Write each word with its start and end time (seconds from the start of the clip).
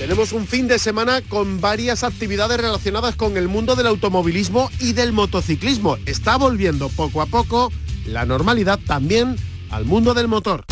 Tenemos 0.00 0.32
un 0.32 0.46
fin 0.46 0.66
de 0.66 0.78
semana 0.78 1.20
con 1.20 1.60
varias 1.60 2.04
actividades 2.04 2.58
relacionadas 2.58 3.16
con 3.16 3.36
el 3.36 3.48
mundo 3.48 3.76
del 3.76 3.86
automovilismo 3.86 4.70
y 4.80 4.94
del 4.94 5.12
motociclismo. 5.12 5.98
Está 6.06 6.38
volviendo 6.38 6.88
poco 6.88 7.20
a 7.20 7.26
poco 7.26 7.70
la 8.06 8.24
normalidad 8.24 8.80
también 8.86 9.36
al 9.68 9.84
mundo 9.84 10.14
del 10.14 10.26
motor. 10.26 10.64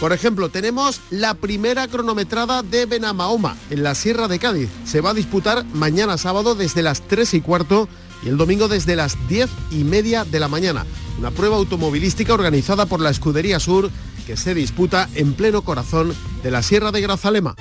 Por 0.00 0.12
ejemplo, 0.12 0.50
tenemos 0.50 1.00
la 1.08 1.32
primera 1.32 1.88
cronometrada 1.88 2.62
de 2.62 2.84
Benamahoma 2.84 3.56
en 3.70 3.82
la 3.82 3.94
Sierra 3.94 4.28
de 4.28 4.38
Cádiz. 4.38 4.68
Se 4.84 5.00
va 5.00 5.10
a 5.10 5.14
disputar 5.14 5.64
mañana 5.72 6.18
sábado 6.18 6.54
desde 6.54 6.82
las 6.82 7.00
3 7.00 7.32
y 7.32 7.40
cuarto 7.40 7.88
y 8.22 8.28
el 8.28 8.36
domingo 8.36 8.68
desde 8.68 8.96
las 8.96 9.16
10 9.28 9.48
y 9.70 9.84
media 9.84 10.26
de 10.26 10.40
la 10.40 10.48
mañana. 10.48 10.84
Una 11.18 11.30
prueba 11.30 11.56
automovilística 11.56 12.34
organizada 12.34 12.84
por 12.84 13.00
la 13.00 13.08
Escudería 13.08 13.58
Sur 13.60 13.90
que 14.26 14.36
se 14.36 14.54
disputa 14.54 15.08
en 15.14 15.32
pleno 15.32 15.62
corazón 15.62 16.14
de 16.42 16.50
la 16.50 16.62
Sierra 16.62 16.92
de 16.92 17.00
Grazalema. 17.00 17.56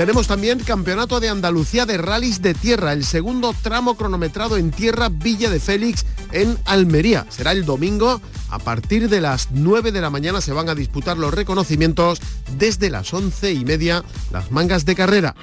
Tenemos 0.00 0.28
también 0.28 0.60
Campeonato 0.60 1.20
de 1.20 1.28
Andalucía 1.28 1.84
de 1.84 1.98
Rallys 1.98 2.40
de 2.40 2.54
Tierra, 2.54 2.94
el 2.94 3.04
segundo 3.04 3.54
tramo 3.62 3.98
cronometrado 3.98 4.56
en 4.56 4.70
tierra 4.70 5.10
Villa 5.10 5.50
de 5.50 5.60
Félix 5.60 6.06
en 6.32 6.56
Almería. 6.64 7.26
Será 7.28 7.52
el 7.52 7.66
domingo. 7.66 8.18
A 8.48 8.58
partir 8.58 9.10
de 9.10 9.20
las 9.20 9.50
9 9.50 9.92
de 9.92 10.00
la 10.00 10.08
mañana 10.08 10.40
se 10.40 10.54
van 10.54 10.70
a 10.70 10.74
disputar 10.74 11.18
los 11.18 11.34
reconocimientos 11.34 12.18
desde 12.56 12.88
las 12.88 13.12
11 13.12 13.52
y 13.52 13.62
media 13.66 14.02
las 14.32 14.50
mangas 14.50 14.86
de 14.86 14.94
carrera. 14.94 15.34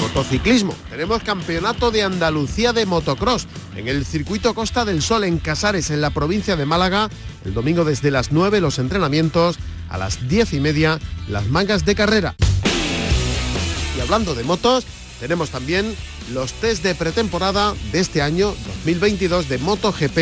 Motociclismo. 0.00 0.74
Tenemos 0.90 1.22
Campeonato 1.22 1.92
de 1.92 2.02
Andalucía 2.02 2.72
de 2.72 2.86
Motocross 2.86 3.46
en 3.76 3.86
el 3.86 4.04
circuito 4.04 4.52
Costa 4.52 4.84
del 4.84 5.00
Sol 5.00 5.22
en 5.22 5.38
Casares, 5.38 5.92
en 5.92 6.00
la 6.00 6.10
provincia 6.10 6.56
de 6.56 6.66
Málaga. 6.66 7.08
El 7.44 7.54
domingo 7.54 7.84
desde 7.84 8.10
las 8.10 8.32
9 8.32 8.60
los 8.60 8.80
entrenamientos, 8.80 9.60
a 9.88 9.98
las 9.98 10.28
10 10.28 10.54
y 10.54 10.60
media 10.60 10.98
las 11.28 11.46
mangas 11.48 11.84
de 11.84 11.94
carrera. 11.94 12.34
Y 13.96 14.00
hablando 14.00 14.34
de 14.34 14.44
motos, 14.44 14.84
tenemos 15.20 15.50
también 15.50 15.94
los 16.32 16.52
test 16.52 16.82
de 16.82 16.94
pretemporada 16.94 17.74
de 17.92 18.00
este 18.00 18.22
año 18.22 18.54
2022 18.84 19.48
de 19.48 19.58
MotoGP 19.58 20.18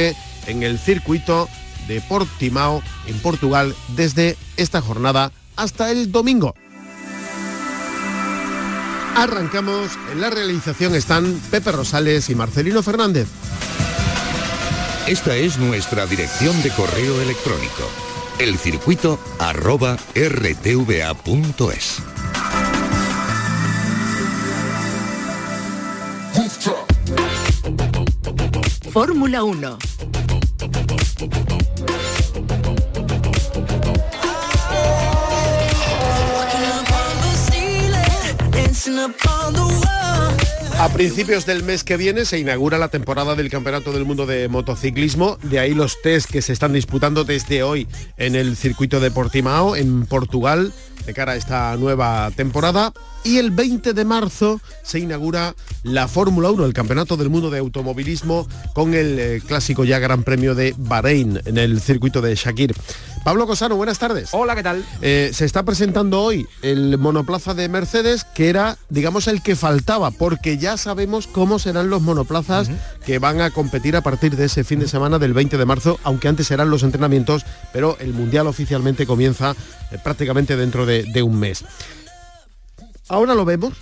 en 0.47 0.63
el 0.63 0.79
circuito 0.79 1.49
de 1.89 2.01
Portimao 2.01 2.83
en 3.07 3.19
Portugal 3.19 3.75
desde 3.95 4.37
esta 4.57 4.81
jornada 4.81 5.33
hasta 5.57 5.91
el 5.91 6.11
domingo. 6.13 6.55
Arrancamos, 9.17 9.93
en 10.13 10.21
la 10.21 10.29
realización 10.29 10.95
están 10.95 11.41
Pepe 11.51 11.73
Rosales 11.73 12.29
y 12.29 12.35
Marcelino 12.35 12.83
Fernández. 12.83 13.29
Esta 15.07 15.37
es 15.37 15.57
nuestra 15.59 16.05
dirección 16.07 16.63
de 16.63 16.71
correo 16.71 17.21
electrónico, 17.23 17.89
elcircuito 18.39 19.19
arroba 19.39 19.97
rtva.es. 20.15 22.03
Fórmula 28.93 29.45
1. 29.45 29.79
A 40.79 40.91
principios 40.91 41.47
del 41.47 41.63
mes 41.63 41.85
que 41.85 41.97
viene 41.97 42.27
se 42.27 42.39
inaugura 42.39 42.77
la 42.77 42.89
temporada 42.89 43.35
del 43.35 43.49
Campeonato 43.49 43.93
del 43.93 44.05
Mundo 44.05 44.27
de 44.27 44.49
Motociclismo, 44.49 45.39
de 45.43 45.59
ahí 45.59 45.73
los 45.73 46.03
test 46.03 46.31
que 46.31 46.43
se 46.43 46.53
están 46.53 46.75
disputando 46.75 47.25
desde 47.25 47.63
hoy 47.63 47.89
en 48.19 48.35
el 48.35 48.57
circuito 48.57 49.01
de 49.01 49.11
Portimao, 49.11 49.75
en 49.75 50.05
Portugal, 50.05 50.75
de 51.07 51.15
cara 51.15 51.33
a 51.33 51.37
esta 51.37 51.77
nueva 51.77 52.31
temporada. 52.35 52.93
Y 53.25 53.39
el 53.39 53.51
20 53.51 53.93
de 53.93 54.05
marzo 54.05 54.61
se 54.83 54.99
inaugura 54.99 55.55
la 55.83 56.09
Fórmula 56.09 56.51
1, 56.51 56.65
el 56.65 56.73
Campeonato 56.73 57.17
del 57.17 57.31
Mundo 57.31 57.51
de 57.51 57.59
Automovilismo, 57.59 58.47
con 58.75 58.95
el 58.95 59.19
eh, 59.19 59.43
clásico 59.45 59.85
ya 59.85 59.99
Gran 59.99 60.23
Premio 60.23 60.55
de 60.55 60.75
Bahrein 60.77 61.41
en 61.45 61.59
el 61.59 61.81
circuito 61.81 62.21
de 62.21 62.35
Shakir. 62.35 62.75
Pablo 63.27 63.49
Cosano, 63.49 63.75
buenas 63.75 63.99
tardes. 63.99 64.29
Hola, 64.31 64.55
¿qué 64.55 64.63
tal? 64.63 64.85
Eh, 65.03 65.31
se 65.35 65.45
está 65.45 65.65
presentando 65.65 66.23
hoy 66.23 66.47
el 66.63 66.97
monoplaza 66.97 67.55
de 67.55 67.69
Mercedes, 67.69 68.23
que 68.23 68.49
era, 68.49 68.79
digamos, 68.89 69.27
el 69.27 69.43
que 69.43 69.57
faltaba, 69.57 70.13
porque 70.13 70.59
ya 70.59 70.77
sabemos 70.77 71.27
cómo 71.27 71.59
serán 71.59 71.91
los 71.91 72.03
monoplazas 72.03 72.71
que 73.05 73.19
van 73.19 73.41
a 73.41 73.51
competir 73.51 73.97
a 73.97 74.01
partir 74.01 74.37
de 74.37 74.45
ese 74.45 74.63
fin 74.63 74.79
de 74.79 74.87
semana 74.87 75.19
del 75.19 75.33
20 75.33 75.59
de 75.59 75.65
marzo, 75.65 75.99
aunque 76.05 76.29
antes 76.29 76.47
serán 76.47 76.71
los 76.71 76.85
entrenamientos, 76.85 77.45
pero 77.73 77.97
el 77.99 78.13
Mundial 78.13 78.47
oficialmente 78.47 79.07
comienza 79.07 79.57
eh, 79.91 79.99
prácticamente 80.03 80.57
dentro 80.57 80.87
de, 80.87 80.96
de 81.03 81.23
un 81.23 81.39
mes. 81.39 81.65
Ahora 83.09 83.35
lo 83.35 83.45
vemos, 83.45 83.75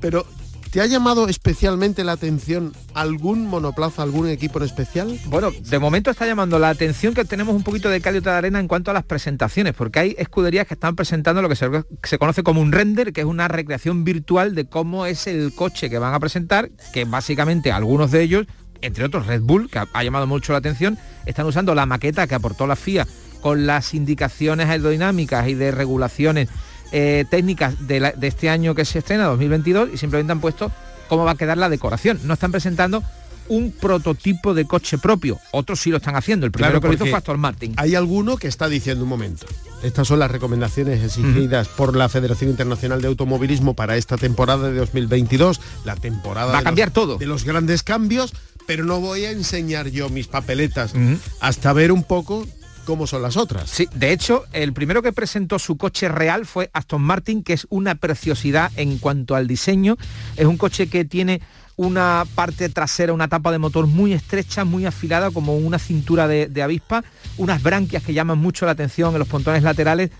pero 0.00 0.26
¿Te 0.72 0.80
ha 0.80 0.86
llamado 0.86 1.28
especialmente 1.28 2.02
la 2.02 2.12
atención 2.12 2.72
algún 2.94 3.46
monoplaza, 3.46 4.02
algún 4.02 4.26
equipo 4.28 4.58
en 4.58 4.64
especial? 4.64 5.18
Bueno, 5.26 5.50
de 5.50 5.78
momento 5.78 6.10
está 6.10 6.24
llamando 6.24 6.58
la 6.58 6.70
atención 6.70 7.12
que 7.12 7.26
tenemos 7.26 7.54
un 7.54 7.62
poquito 7.62 7.90
de 7.90 8.00
cal 8.00 8.18
de 8.18 8.30
arena 8.30 8.58
en 8.58 8.68
cuanto 8.68 8.90
a 8.90 8.94
las 8.94 9.04
presentaciones, 9.04 9.74
porque 9.74 9.98
hay 9.98 10.14
escuderías 10.16 10.66
que 10.66 10.72
están 10.72 10.96
presentando 10.96 11.42
lo 11.42 11.50
que 11.50 11.56
se, 11.56 11.68
se, 12.04 12.16
conoce 12.16 12.42
como 12.42 12.62
un 12.62 12.72
render, 12.72 13.12
que 13.12 13.20
es 13.20 13.26
una 13.26 13.48
recreación 13.48 14.02
virtual 14.02 14.54
de 14.54 14.64
cómo 14.64 15.04
es 15.04 15.26
el 15.26 15.54
coche 15.54 15.90
que 15.90 15.98
van 15.98 16.14
a 16.14 16.20
presentar, 16.20 16.70
que 16.94 17.04
básicamente 17.04 17.70
algunos 17.70 18.10
de 18.10 18.22
ellos, 18.22 18.46
entre 18.80 19.04
otros 19.04 19.26
Red 19.26 19.42
Bull, 19.42 19.68
que 19.68 19.78
ha 19.78 20.02
llamado 20.02 20.26
mucho 20.26 20.52
la 20.52 20.60
atención, 20.60 20.96
están 21.26 21.44
usando 21.44 21.74
la 21.74 21.84
maqueta 21.84 22.26
que 22.26 22.34
aportó 22.34 22.66
la 22.66 22.76
FIA 22.76 23.06
con 23.42 23.66
las 23.66 23.92
indicaciones 23.92 24.68
aerodinámicas 24.68 25.48
y 25.48 25.54
de 25.54 25.72
regulaciones 25.72 26.48
eh, 26.92 27.24
técnicas 27.28 27.86
de, 27.86 28.00
la, 28.00 28.12
de, 28.12 28.26
este 28.28 28.48
año 28.48 28.74
que 28.74 28.84
se 28.84 29.00
estrena, 29.00 29.24
2022, 29.24 29.90
y 29.92 29.98
simplemente 29.98 30.32
han 30.32 30.40
puesto 30.40 30.72
cómo 31.08 31.24
va 31.24 31.32
a 31.32 31.34
quedar 31.34 31.58
la 31.58 31.68
decoración. 31.68 32.20
No 32.24 32.34
están 32.34 32.52
presentando 32.52 33.02
un 33.48 33.72
prototipo 33.72 34.54
de 34.54 34.66
coche 34.66 34.98
propio. 34.98 35.38
Otros 35.50 35.80
sí 35.80 35.90
lo 35.90 35.98
están 35.98 36.16
haciendo. 36.16 36.46
El 36.46 36.52
primero 36.52 36.80
claro, 36.80 36.80
que 36.80 36.88
lo 36.88 36.94
hizo 36.94 37.06
fue 37.06 37.18
Aston 37.18 37.40
Martin. 37.40 37.74
Hay 37.76 37.94
alguno 37.94 38.36
que 38.36 38.48
está 38.48 38.68
diciendo 38.68 39.04
un 39.04 39.10
momento. 39.10 39.46
Estas 39.82 40.06
son 40.06 40.20
las 40.20 40.30
recomendaciones 40.30 41.02
exigidas 41.02 41.68
por 41.68 41.96
la 41.96 42.08
Federación 42.08 42.50
Internacional 42.50 43.02
de 43.02 43.08
Automovilismo 43.08 43.74
para 43.74 43.96
esta 43.96 44.16
temporada 44.16 44.70
de 44.70 44.78
2022. 44.78 45.60
La 45.84 45.96
temporada 45.96 46.52
va 46.52 46.58
a 46.58 46.62
cambiar 46.62 46.88
los, 46.88 46.94
todo. 46.94 47.18
De 47.18 47.26
los 47.26 47.44
grandes 47.44 47.82
cambios, 47.82 48.32
pero 48.66 48.84
no 48.84 49.00
voy 49.00 49.24
a 49.24 49.32
enseñar 49.32 49.88
yo 49.88 50.08
mis 50.08 50.28
papeletas 50.28 50.92
hasta 51.40 51.72
ver 51.72 51.90
un 51.90 52.04
poco 52.04 52.46
cómo 52.84 53.06
son 53.06 53.22
las 53.22 53.36
otras. 53.36 53.68
Sí, 53.70 53.88
de 53.94 54.12
hecho, 54.12 54.44
el 54.52 54.72
primero 54.72 55.02
que 55.02 55.12
presentó 55.12 55.58
su 55.58 55.76
coche 55.76 56.08
real 56.08 56.46
fue 56.46 56.70
Aston 56.72 57.02
Martin, 57.02 57.42
que 57.42 57.52
es 57.52 57.66
una 57.70 57.94
preciosidad 57.94 58.70
en 58.76 58.98
cuanto 58.98 59.34
al 59.34 59.46
diseño. 59.46 59.96
Es 60.36 60.46
un 60.46 60.56
coche 60.56 60.88
que 60.88 61.04
tiene 61.04 61.40
una 61.76 62.24
parte 62.34 62.68
trasera, 62.68 63.12
una 63.12 63.28
tapa 63.28 63.50
de 63.50 63.58
motor 63.58 63.86
muy 63.86 64.12
estrecha, 64.12 64.64
muy 64.64 64.86
afilada, 64.86 65.30
como 65.30 65.56
una 65.56 65.78
cintura 65.78 66.28
de, 66.28 66.46
de 66.46 66.62
avispa, 66.62 67.02
unas 67.38 67.62
branquias 67.62 68.02
que 68.02 68.14
llaman 68.14 68.38
mucho 68.38 68.66
la 68.66 68.72
atención 68.72 69.12
en 69.14 69.18
los 69.18 69.28
pontones 69.28 69.62
laterales 69.62 70.10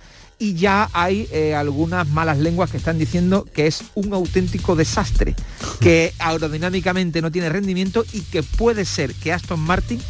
y 0.43 0.55
ya 0.55 0.91
hay 0.93 1.29
eh, 1.31 1.55
algunas 1.55 2.09
malas 2.09 2.37
lenguas 2.37 2.69
que 2.69 2.77
están 2.77 2.99
diciendo 2.99 3.47
que 3.55 3.69
es 3.69 3.85
un 3.95 4.13
auténtico 4.13 4.75
desastre, 4.75 5.37
que 5.81 6.13
aerodinámicamente 6.19 7.23
no 7.23 7.31
tiene 7.31 7.49
rendimiento 7.49 8.05
y 8.13 8.23
que 8.23 8.43
puede 8.43 8.85
ser 8.85 9.15
que 9.15 9.33
Aston 9.33 9.61
Martin 9.61 10.01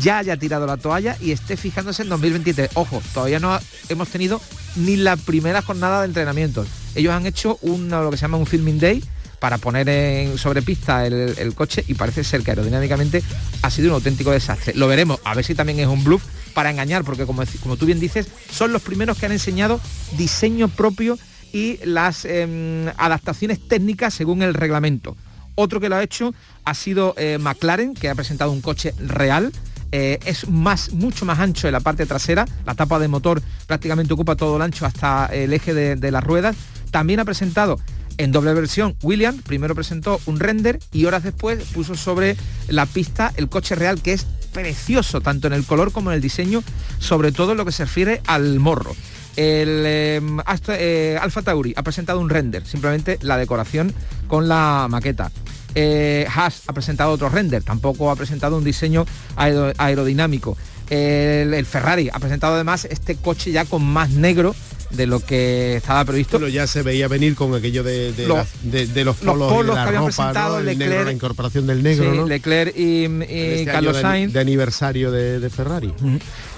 ya 0.00 0.18
haya 0.18 0.36
tirado 0.36 0.66
la 0.66 0.76
toalla 0.76 1.16
y 1.20 1.32
esté 1.32 1.56
fijándose 1.56 2.02
en 2.02 2.08
2023. 2.08 2.70
Ojo, 2.74 3.02
todavía 3.14 3.40
no 3.40 3.58
hemos 3.88 4.08
tenido 4.08 4.40
ni 4.76 4.96
la 4.96 5.16
primera 5.16 5.62
jornada 5.62 6.00
de 6.00 6.06
entrenamiento. 6.06 6.66
Ellos 6.94 7.12
han 7.12 7.26
hecho 7.26 7.58
una, 7.62 8.00
lo 8.00 8.10
que 8.10 8.16
se 8.16 8.22
llama 8.22 8.38
un 8.38 8.46
filming 8.46 8.78
day 8.78 9.02
para 9.38 9.58
poner 9.58 9.88
en, 9.88 10.38
sobre 10.38 10.62
pista 10.62 11.06
el, 11.06 11.54
coche 11.54 11.84
y 11.86 11.94
parece 11.94 12.24
ser 12.24 12.42
que 12.42 12.50
aerodinámicamente 12.50 13.22
ha 13.62 13.70
sido 13.70 13.88
un 13.88 13.94
auténtico 13.94 14.30
desastre. 14.30 14.74
Lo 14.74 14.88
veremos, 14.88 15.20
a 15.24 15.34
ver 15.34 15.44
si 15.44 15.54
también 15.54 15.78
es 15.78 15.86
un 15.86 16.02
bluff 16.04 16.24
para 16.54 16.70
engañar, 16.70 17.04
porque 17.04 17.26
como, 17.26 17.42
como 17.62 17.76
tú 17.76 17.86
bien 17.86 18.00
dices, 18.00 18.28
son 18.50 18.72
los 18.72 18.82
primeros 18.82 19.18
que 19.18 19.26
han 19.26 19.32
enseñado 19.32 19.80
diseño 20.16 20.68
propio 20.68 21.18
y 21.52 21.78
las 21.84 22.24
eh, 22.24 22.92
adaptaciones 22.96 23.66
técnicas 23.66 24.14
según 24.14 24.42
el 24.42 24.54
reglamento. 24.54 25.16
Otro 25.54 25.80
que 25.80 25.88
lo 25.88 25.96
ha 25.96 26.02
hecho 26.02 26.34
ha 26.64 26.74
sido 26.74 27.14
eh, 27.16 27.38
McLaren, 27.38 27.94
que 27.94 28.08
ha 28.08 28.14
presentado 28.14 28.52
un 28.52 28.60
coche 28.60 28.94
real, 28.98 29.52
eh, 29.92 30.18
es 30.24 30.48
más, 30.48 30.92
mucho 30.92 31.24
más 31.24 31.38
ancho 31.38 31.68
en 31.68 31.72
la 31.72 31.80
parte 31.80 32.06
trasera, 32.06 32.46
la 32.64 32.74
tapa 32.74 32.98
de 32.98 33.08
motor 33.08 33.42
prácticamente 33.66 34.14
ocupa 34.14 34.36
todo 34.36 34.56
el 34.56 34.62
ancho 34.62 34.86
hasta 34.86 35.26
el 35.26 35.52
eje 35.52 35.74
de, 35.74 36.10
las 36.10 36.24
ruedas. 36.24 36.56
También 36.90 37.20
ha 37.20 37.24
presentado 37.24 37.78
en 38.18 38.32
doble 38.32 38.54
versión 38.54 38.96
William, 39.02 39.38
primero 39.38 39.74
presentó 39.74 40.20
un 40.26 40.40
render 40.40 40.78
y 40.92 41.04
horas 41.04 41.22
después 41.22 41.62
puso 41.74 41.94
sobre 41.94 42.36
la 42.68 42.86
pista 42.86 43.32
el 43.36 43.48
coche 43.48 43.74
real 43.74 44.00
que 44.00 44.14
es 44.14 44.26
precioso, 44.52 45.20
tanto 45.20 45.46
en 45.46 45.52
el 45.52 45.64
color 45.64 45.92
como 45.92 46.10
en 46.10 46.16
el 46.16 46.22
diseño, 46.22 46.62
sobre 46.98 47.32
todo 47.32 47.52
en 47.52 47.58
lo 47.58 47.64
que 47.64 47.72
se 47.72 47.84
refiere 47.84 48.22
al 48.26 48.58
morro. 48.58 48.96
El 49.36 49.84
em, 49.84 50.38
eh, 50.68 51.18
Alfa 51.20 51.42
Tauri 51.42 51.74
ha 51.76 51.82
presentado 51.82 52.20
un 52.20 52.30
render, 52.30 52.66
simplemente 52.66 53.18
la 53.20 53.36
decoración 53.36 53.92
con 54.28 54.48
la 54.48 54.86
maqueta. 54.88 55.30
Eh, 55.78 56.26
Haas 56.34 56.62
ha 56.66 56.72
presentado 56.72 57.12
otro 57.12 57.28
render, 57.28 57.62
tampoco 57.62 58.10
ha 58.10 58.16
presentado 58.16 58.56
un 58.56 58.64
diseño 58.64 59.04
aerodinámico. 59.36 60.56
El, 60.88 61.66
Ferrari 61.66 62.08
ha 62.10 62.18
presentado 62.18 62.54
además 62.54 62.86
este 62.86 63.16
coche 63.16 63.52
ya 63.52 63.66
con 63.66 63.84
más 63.84 64.10
negro 64.10 64.54
de 64.90 65.06
lo 65.06 65.20
que 65.20 65.76
estaba 65.76 66.02
previsto. 66.06 66.38
Pero 66.38 66.48
ya 66.48 66.66
se 66.66 66.82
veía 66.82 67.08
venir 67.08 67.34
con 67.34 67.54
aquello 67.54 67.82
de, 67.82 68.14
los, 68.26 69.16
polos, 69.18 69.74
que 69.74 69.80
habían 69.80 70.04
presentado, 70.04 70.62
la 70.62 71.12
incorporación 71.12 71.66
del 71.66 71.82
negro. 71.82 72.26
Leclerc 72.26 72.74
y, 72.74 73.04
este 73.04 73.66
Carlos 73.66 73.98
Sainz. 73.98 74.32
De, 74.32 74.40
aniversario 74.40 75.10
de, 75.10 75.50
Ferrari. 75.50 75.92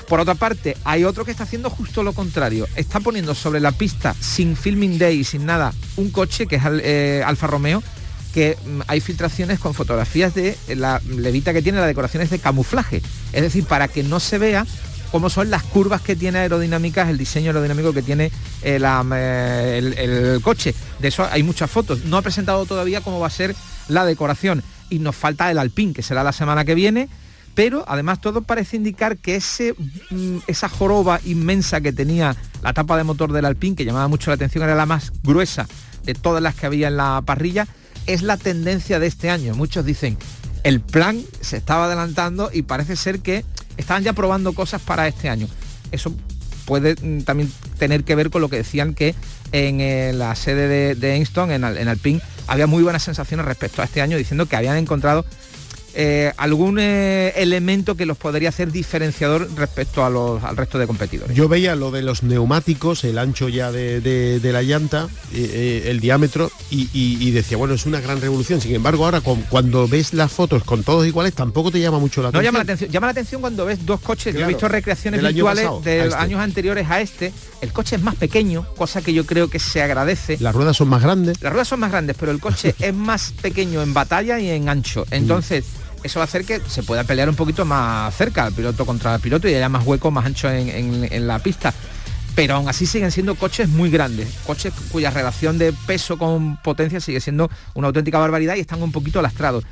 Por 0.07 0.21
otra 0.21 0.37
parte, 0.37 0.77
hay 0.85 1.03
otro 1.03 1.25
que 1.25 1.33
está 1.33 1.43
haciendo 1.43 1.71
justo 1.71 2.05
lo 2.05 2.13
contrario. 2.13 2.69
Está 2.77 3.01
poniendo 3.01 3.35
sobre 3.35 3.59
la 3.59 3.73
pista, 3.73 4.15
sin 4.21 4.57
filming 4.57 4.97
day 4.97 5.19
y 5.19 5.25
sin 5.25 5.45
nada, 5.45 5.75
un 5.97 6.11
coche 6.11 6.47
que 6.47 6.57
es 6.57 6.63
eh, 6.67 7.23
Alfa 7.27 7.47
Romeo, 7.47 7.83
que 8.33 8.57
mm, 8.65 8.81
hay 8.87 9.01
filtraciones 9.01 9.59
con 9.59 9.75
fotografías 9.75 10.35
de 10.35 10.57
la 10.77 11.01
levita 11.07 11.53
que 11.53 11.63
tiene, 11.63 11.79
la 11.79 11.87
decoración 11.87 12.23
es 12.23 12.31
de 12.31 12.39
camuflaje. 12.39 13.03
Es 13.33 13.43
decir, 13.43 13.65
para 13.65 13.89
que 13.89 14.03
no 14.03 14.21
se 14.21 14.39
vea 14.39 14.67
cómo 15.11 15.31
son 15.31 15.51
las 15.51 15.63
curvas 15.63 16.01
que 16.01 16.17
tiene 16.17 16.39
aerodinámicas, 16.41 17.09
el 17.09 17.19
diseño 17.19 17.49
aerodinámico 17.49 17.93
que 17.93 18.03
tiene 18.03 18.27
eh, 18.63 18.81
eh, 18.83 19.95
el, 19.97 20.43
coche. 20.43 20.75
De 20.99 21.09
eso 21.09 21.27
hay 21.31 21.43
muchas 21.43 21.71
fotos. 21.71 22.05
No 22.05 22.17
ha 22.17 22.23
presentado 22.23 22.67
todavía 22.67 23.01
cómo 23.01 23.21
va 23.21 23.27
a 23.27 23.31
ser 23.31 23.55
la 23.89 24.05
decoración. 24.05 24.63
Y 24.91 25.01
nos 25.01 25.17
falta 25.17 25.51
el 25.51 25.59
Alpine, 25.59 25.93
que 25.93 26.03
será 26.03 26.23
la 26.23 26.33
semana 26.33 26.65
que 26.65 26.75
viene. 26.75 27.09
Pero 27.55 27.85
además 27.89 28.21
todo 28.21 28.43
parece 28.43 28.77
indicar 28.77 29.17
que 29.17 29.37
ese, 29.37 29.75
mm, 30.11 30.39
esa 30.47 30.69
joroba 30.69 31.21
inmensa 31.25 31.81
que 31.81 31.93
tenía 31.93 32.37
la 32.63 32.73
tapa 32.73 32.97
de 32.97 33.05
motor 33.05 33.33
del 33.33 33.47
Alpine, 33.47 33.75
que 33.75 33.85
llamaba 33.85 34.09
mucho 34.09 34.31
la 34.31 34.37
atención, 34.37 34.63
era 34.63 34.77
la 34.77 34.87
más 34.87 35.13
gruesa 35.23 35.67
de 36.05 36.15
todas 36.15 36.43
las 36.43 36.55
que 36.55 36.67
había 36.67 36.89
en 36.89 36.97
la 36.97 37.21
parrilla, 37.27 37.67
es 38.09 38.23
la 38.23 38.37
tendencia 38.37 38.99
de 38.99 39.07
este 39.07 39.31
año. 39.31 39.55
Muchos 39.55 39.85
dicen, 39.85 40.17
el 40.65 40.81
plan 40.81 41.23
se 41.41 41.59
estaba 41.59 41.85
adelantando 41.85 42.51
y 42.53 42.63
parece 42.63 42.97
ser 42.97 43.21
que 43.21 43.45
estaban 43.77 44.03
ya 44.03 44.13
probando 44.15 44.55
cosas 44.55 44.83
para 44.83 45.07
este 45.07 45.29
año. 45.29 45.47
Eso 45.93 46.13
puede 46.65 46.97
mm, 47.01 47.23
también 47.23 47.53
tener 47.79 48.05
que 48.05 48.15
ver 48.15 48.31
con 48.31 48.41
lo 48.43 48.49
que 48.49 48.57
decían 48.57 48.95
que 48.95 49.15
en 49.53 49.81
eh, 49.81 50.13
la 50.13 50.35
sede 50.35 50.69
de, 50.69 50.95
de 50.95 51.17
en, 51.17 51.65
en 51.65 51.89
Alpine, 51.89 52.21
había 52.47 52.67
muy 52.67 52.83
buenas 52.83 53.03
sensaciones 53.03 53.47
respecto 53.47 53.83
a 53.83 53.85
este 53.85 54.03
año, 54.03 54.17
diciendo 54.17 54.47
que 54.47 54.57
habían 54.57 54.77
encontrado 54.77 55.25
eh, 56.01 56.33
algún 56.37 56.79
eh, 56.79 57.33
elemento 57.35 57.97
que 57.97 58.07
los 58.07 58.17
podría 58.17 58.51
hacer 58.51 58.71
diferenciador 58.71 59.49
respecto 59.57 60.05
a 60.05 60.11
los, 60.11 60.45
al 60.45 60.57
resto 60.57 60.79
de 60.79 60.87
competidores. 60.87 61.37
Yo 61.37 61.49
veía 61.49 61.75
lo 61.75 61.91
de 61.91 62.03
los 62.03 62.23
neumáticos, 62.23 63.03
el 63.03 63.19
ancho 63.19 63.49
ya 63.49 63.73
de, 63.73 64.41
la 64.41 64.63
llanta, 64.63 65.09
eh, 65.35 65.87
el 65.87 65.99
diámetro, 65.99 66.53
y, 66.71 67.33
decía, 67.33 67.57
bueno, 67.57 67.75
es 67.75 67.85
una 67.85 68.01
gran 68.01 68.21
revolución. 68.21 68.61
Sin 68.61 68.77
embargo, 68.77 69.07
ahora 69.07 69.21
cuando 69.21 69.89
ves 69.89 70.15
las 70.15 70.31
fotos 70.31 70.63
con 70.63 70.85
todos 70.85 71.05
iguales, 71.05 71.35
tampoco 71.35 71.73
te 71.73 71.81
llama 71.81 71.99
mucho 71.99 72.23
la 72.23 72.29
atención. 72.29 72.45
No 72.45 72.49
llama 72.49 72.59
la 72.59 72.63
atención, 72.63 72.91
llama 72.93 73.07
la 73.09 73.11
atención 73.11 73.41
cuando 73.41 73.67
ves 73.67 73.85
dos 73.85 74.01
coches, 74.01 74.37
yo 74.37 74.45
he 74.45 74.47
visto 74.47 74.69
recreaciones 74.69 75.21
virtuales 75.21 75.69
de 75.83 76.05
este. 76.05 76.15
años 76.15 76.41
anteriores 76.41 76.89
a 76.89 77.01
este, 77.01 77.33
el 77.61 77.73
coche 77.73 77.97
es 77.97 78.03
más 78.03 78.15
pequeño, 78.15 78.65
cosa 78.77 79.03
que 79.03 79.13
yo 79.13 79.27
creo 79.27 79.51
que 79.51 79.59
se 79.59 79.83
agradece. 79.83 80.37
Las 80.39 80.55
ruedas 80.55 80.77
son 80.77 80.91
más 80.91 81.03
grandes. 81.03 81.43
Las 81.43 81.53
ruedas 81.53 81.67
son 81.67 81.81
más 81.81 81.91
grandes, 81.91 82.15
pero 82.17 82.31
el 82.31 82.39
coche 82.39 82.77
es 82.79 82.95
más 82.95 83.33
pequeño 83.43 83.83
en 83.83 83.93
batalla 83.93 84.39
y 84.39 84.49
en 84.49 84.69
ancho. 84.69 85.05
Entonces, 85.11 85.65
eso 86.03 86.19
va 86.19 86.25
a 86.25 86.29
hacer 86.29 86.45
que 86.45 86.61
se 86.61 86.83
pueda 86.83 87.05
pelear 87.05 87.29
un 87.29 87.35
poquito 87.35 87.65
más 87.65 88.15
cerca 88.15 88.47
el 88.47 88.55
piloto 88.55 88.87
contra 88.87 89.15
el 89.15 89.21
piloto 89.21 89.49
y 89.49 89.55
haya 89.55 89.69
más 89.69 89.87
hueco, 89.87 90.11
más 90.11 90.27
ancho 90.27 90.51
en, 90.51 91.27
la 91.27 91.39
pista. 91.39 91.73
Pero 92.35 92.55
aún 92.55 92.69
así 92.69 92.87
siguen 92.87 93.11
siendo 93.11 93.35
coches 93.35 93.69
muy 93.69 93.91
grandes, 93.91 94.29
coches 94.47 94.73
cuya 94.93 95.11
relación 95.11 95.59
de 95.59 95.73
peso 95.87 96.19
con 96.19 96.57
potencia 96.63 97.01
sigue 97.01 97.21
siendo 97.21 97.51
una 97.75 97.89
auténtica 97.89 98.19
barbaridad 98.19 98.55
y 98.57 98.61
están 98.61 98.83
un 98.83 98.93
poquito 98.93 99.21
lastrados. 99.23 99.65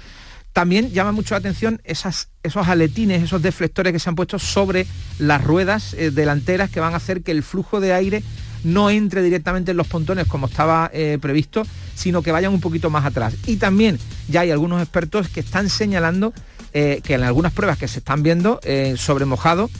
También 0.53 0.91
llama 0.91 1.13
mucho 1.13 1.35
la 1.35 1.39
atención 1.39 1.81
esas, 1.85 2.31
esos 2.43 2.67
aletines, 2.67 3.23
esos 3.23 3.43
deflectores 3.43 3.93
que 3.93 3.99
se 3.99 4.09
han 4.09 4.17
puesto 4.17 4.39
sobre 4.39 4.87
las 5.19 5.45
ruedas 5.45 5.95
eh, 5.95 6.11
delanteras 6.11 6.71
que 6.71 6.81
van 6.81 6.95
a 6.95 6.97
hacer 6.97 7.23
que 7.23 7.31
el 7.31 7.43
flujo 7.43 7.79
de 7.79 7.93
aire 7.93 8.23
no 8.65 8.91
entre 8.91 9.23
directamente 9.23 9.71
en 9.71 9.77
los 9.77 9.87
pontones 9.87 10.27
como 10.27 10.47
estaba 10.47 10.91
eh, 10.93 11.19
previsto, 11.21 11.63
sino 11.95 12.23
que 12.23 12.33
vayan 12.33 12.53
un 12.53 12.61
poquito 12.61 12.91
más 12.91 13.05
atrás. 13.05 13.35
Y 13.47 13.57
también 13.57 13.99
ya 14.29 14.41
hay 14.41 14.51
algunos 14.51 14.83
expertos 14.83 15.29
que 15.29 15.41
están 15.41 15.69
señalando 15.69 16.33
eh, 16.73 17.01
que 17.03 17.15
en 17.15 17.23
algunas 17.23 17.53
pruebas 17.53 17.79
que 17.79 17.89
se 17.89 17.99
están 17.99 18.23
viendo 18.23 18.61
eh, 18.63 18.95
sobre 18.97 19.25
mojado, 19.25 19.71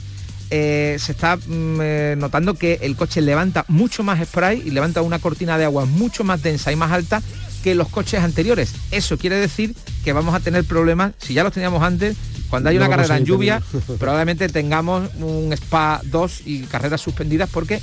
se 0.49 0.95
está 0.97 1.37
mm, 1.37 2.19
notando 2.19 2.55
que 2.55 2.79
el 2.83 2.95
coche 2.95 3.21
levanta 3.21 3.65
mucho 3.67 4.05
más 4.05 4.25
spray 4.25 4.63
y 4.65 4.71
levanta 4.71 5.03
una 5.03 5.19
cortina 5.19 5.59
de 5.59 5.65
agua 5.65 5.87
mucho 5.87 6.23
más 6.23 6.41
densa 6.41 6.71
y 6.71 6.77
más 6.77 6.93
alta 6.93 7.21
que 7.65 7.75
los 7.75 7.89
coches 7.89 8.23
anteriores. 8.23 8.73
Eso 8.93 9.19
quiere 9.19 9.35
decir 9.35 9.75
que 10.05 10.13
vamos 10.13 10.37
a 10.37 10.41
tener 10.41 10.63
problemas, 10.63 11.15
si 11.19 11.35
ya 11.35 11.43
los 11.43 11.53
teníamos 11.53 11.83
antes, 11.83 12.17
cuando 12.49 12.69
hay 12.71 12.77
una 12.77 12.89
carrera 12.89 13.17
en 13.17 13.25
lluvia, 13.25 13.61
probablemente 13.99 14.49
tengamos 14.49 15.11
un 15.17 15.53
SPA 15.57 16.01
2 16.05 16.43
y 16.47 16.61
carreras 16.63 17.01
suspendidas 17.01 17.51
porque 17.51 17.83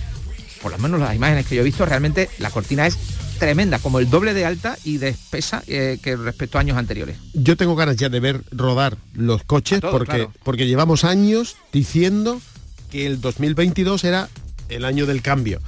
por 0.64 0.72
lo 0.72 0.78
menos 0.78 1.00
las 1.02 1.14
imágenes 1.14 1.46
que 1.46 1.56
yo 1.56 1.62
he 1.62 1.66
visto, 1.66 1.86
realmente 1.86 2.30
la 2.40 2.50
cortina 2.50 2.88
es 2.88 2.98
tremenda, 3.38 3.80
como 3.80 4.00
el 4.00 4.10
doble 4.10 4.34
de 4.34 4.46
alta 4.46 4.78
y 4.86 4.98
de 4.98 5.10
espesa 5.10 5.62
eh, 5.68 6.00
que 6.02 6.16
respecto 6.16 6.58
a 6.58 6.62
años 6.62 6.78
anteriores. 6.78 7.18
Yo 7.34 7.58
tengo 7.58 7.76
ganas 7.76 7.98
ya 7.98 8.08
de 8.08 8.22
ver 8.22 8.42
rodar 8.52 8.98
los 9.14 9.44
coches 9.44 9.82
porque, 9.82 10.30
porque 10.44 10.66
llevamos 10.66 11.04
años 11.04 11.58
diciendo 11.74 12.42
que 12.90 13.06
el 13.06 13.20
2022 13.20 14.06
era 14.06 14.30
el 14.70 14.86
año 14.86 15.06
del 15.06 15.22
cambio. 15.22 15.60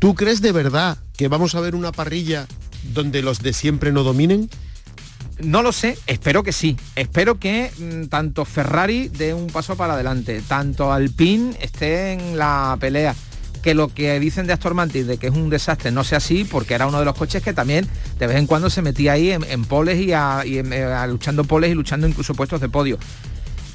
¿Tú 0.00 0.16
crees 0.16 0.42
de 0.42 0.50
verdad 0.50 0.98
que 1.16 1.28
vamos 1.28 1.54
a 1.54 1.60
ver 1.60 1.76
una 1.76 1.92
parrilla 1.92 2.48
donde 2.92 3.22
los 3.22 3.40
de 3.40 3.52
siempre 3.52 3.92
no 3.92 4.02
dominen? 4.02 4.50
No 5.38 5.62
lo 5.62 5.70
sé, 5.70 5.98
espero 6.08 6.42
que 6.42 6.52
sí. 6.52 6.76
Espero 6.96 7.38
que 7.38 7.70
mm, 7.78 8.06
tanto 8.06 8.44
Ferrari 8.44 9.08
dé 9.08 9.34
un 9.34 9.46
paso 9.46 9.76
para 9.76 9.92
adelante, 9.92 10.42
tanto 10.48 10.92
Alpine 10.92 11.56
esté 11.60 12.12
en 12.12 12.38
la 12.38 12.76
pelea 12.80 13.14
que 13.66 13.74
lo 13.74 13.88
que 13.88 14.20
dicen 14.20 14.46
de 14.46 14.52
Astor 14.52 14.74
Mantis 14.74 15.08
de 15.08 15.18
que 15.18 15.26
es 15.26 15.32
un 15.32 15.50
desastre 15.50 15.90
no 15.90 16.04
sea 16.04 16.18
así, 16.18 16.44
porque 16.44 16.74
era 16.74 16.86
uno 16.86 17.00
de 17.00 17.04
los 17.04 17.16
coches 17.16 17.42
que 17.42 17.52
también 17.52 17.84
de 18.16 18.28
vez 18.28 18.36
en 18.36 18.46
cuando 18.46 18.70
se 18.70 18.80
metía 18.80 19.14
ahí 19.14 19.32
en, 19.32 19.64
poles 19.64 19.98
y, 19.98 20.12
a, 20.12 20.42
eh, 20.44 21.06
luchando 21.08 21.42
poles 21.42 21.72
y 21.72 21.74
luchando 21.74 22.06
incluso 22.06 22.32
puestos 22.36 22.60
de 22.60 22.68
podio. 22.68 22.96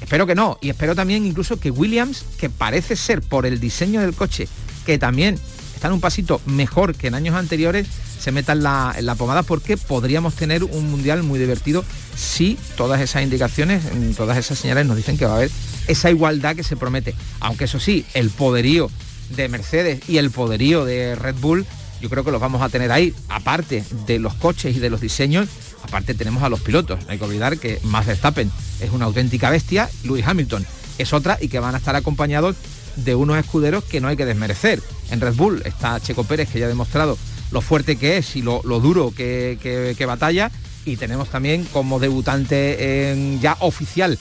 Espero 0.00 0.26
que 0.26 0.34
no, 0.34 0.56
y 0.62 0.70
espero 0.70 0.94
también 0.94 1.26
incluso 1.26 1.60
que 1.60 1.70
Williams, 1.70 2.24
que 2.38 2.48
parece 2.48 2.96
ser 2.96 3.20
por 3.20 3.44
el 3.44 3.60
diseño 3.60 4.00
del 4.00 4.14
coche, 4.14 4.48
que 4.86 4.96
también 4.96 5.38
está 5.74 5.88
en 5.88 5.92
un 5.92 6.00
pasito 6.00 6.40
mejor 6.46 6.94
que 6.94 7.08
en 7.08 7.14
años 7.14 7.36
anteriores, 7.36 7.86
se 8.18 8.32
meta 8.32 8.52
en 8.52 8.62
la, 8.62 8.94
en 8.96 9.04
la 9.04 9.14
pomada 9.14 9.42
porque 9.42 9.76
podríamos 9.76 10.34
tener 10.36 10.64
un 10.64 10.90
mundial 10.90 11.22
muy 11.22 11.38
divertido 11.38 11.84
si 12.16 12.56
todas 12.78 13.02
esas 13.02 13.24
indicaciones, 13.24 13.82
todas 14.16 14.38
esas 14.38 14.58
señales 14.58 14.86
nos 14.86 14.96
dicen 14.96 15.18
que 15.18 15.26
va 15.26 15.32
a 15.32 15.36
haber 15.36 15.50
esa 15.86 16.08
igualdad 16.08 16.56
que 16.56 16.62
se 16.62 16.76
promete. 16.76 17.14
Aunque 17.40 17.64
eso 17.64 17.78
sí, 17.78 18.06
el 18.14 18.30
poderío 18.30 18.90
de 19.36 19.48
Mercedes 19.48 20.08
y 20.08 20.18
el 20.18 20.30
poderío 20.30 20.84
de 20.84 21.14
Red 21.14 21.36
Bull, 21.40 21.66
yo 22.00 22.10
creo 22.10 22.24
que 22.24 22.32
los 22.32 22.40
vamos 22.40 22.62
a 22.62 22.68
tener 22.68 22.90
ahí, 22.90 23.14
aparte 23.28 23.84
de 24.06 24.18
los 24.18 24.34
coches 24.34 24.76
y 24.76 24.80
de 24.80 24.90
los 24.90 25.00
diseños, 25.00 25.48
aparte 25.82 26.14
tenemos 26.14 26.42
a 26.42 26.48
los 26.48 26.60
pilotos. 26.60 27.04
No 27.04 27.12
hay 27.12 27.18
que 27.18 27.24
olvidar 27.24 27.58
que 27.58 27.80
Max 27.84 28.06
Verstappen 28.06 28.50
es 28.80 28.90
una 28.90 29.04
auténtica 29.04 29.50
bestia, 29.50 29.88
Lewis 30.04 30.26
Hamilton 30.26 30.66
es 30.98 31.12
otra 31.12 31.38
y 31.40 31.48
que 31.48 31.58
van 31.58 31.74
a 31.74 31.78
estar 31.78 31.96
acompañados 31.96 32.56
de 32.96 33.14
unos 33.14 33.38
escuderos 33.38 33.84
que 33.84 34.00
no 34.00 34.08
hay 34.08 34.16
que 34.16 34.26
desmerecer. 34.26 34.82
En 35.10 35.20
Red 35.20 35.34
Bull 35.34 35.62
está 35.64 36.00
Checo 36.00 36.24
Pérez, 36.24 36.50
que 36.50 36.58
ya 36.58 36.66
ha 36.66 36.68
demostrado 36.68 37.16
lo 37.50 37.60
fuerte 37.60 37.96
que 37.96 38.16
es 38.16 38.36
y 38.36 38.42
lo, 38.42 38.62
duro 38.62 39.12
que, 39.14 40.04
batalla. 40.06 40.50
Y 40.84 40.96
tenemos 40.96 41.28
también 41.28 41.64
como 41.72 42.00
debutante 42.00 43.38
ya 43.40 43.56
oficial 43.60 44.18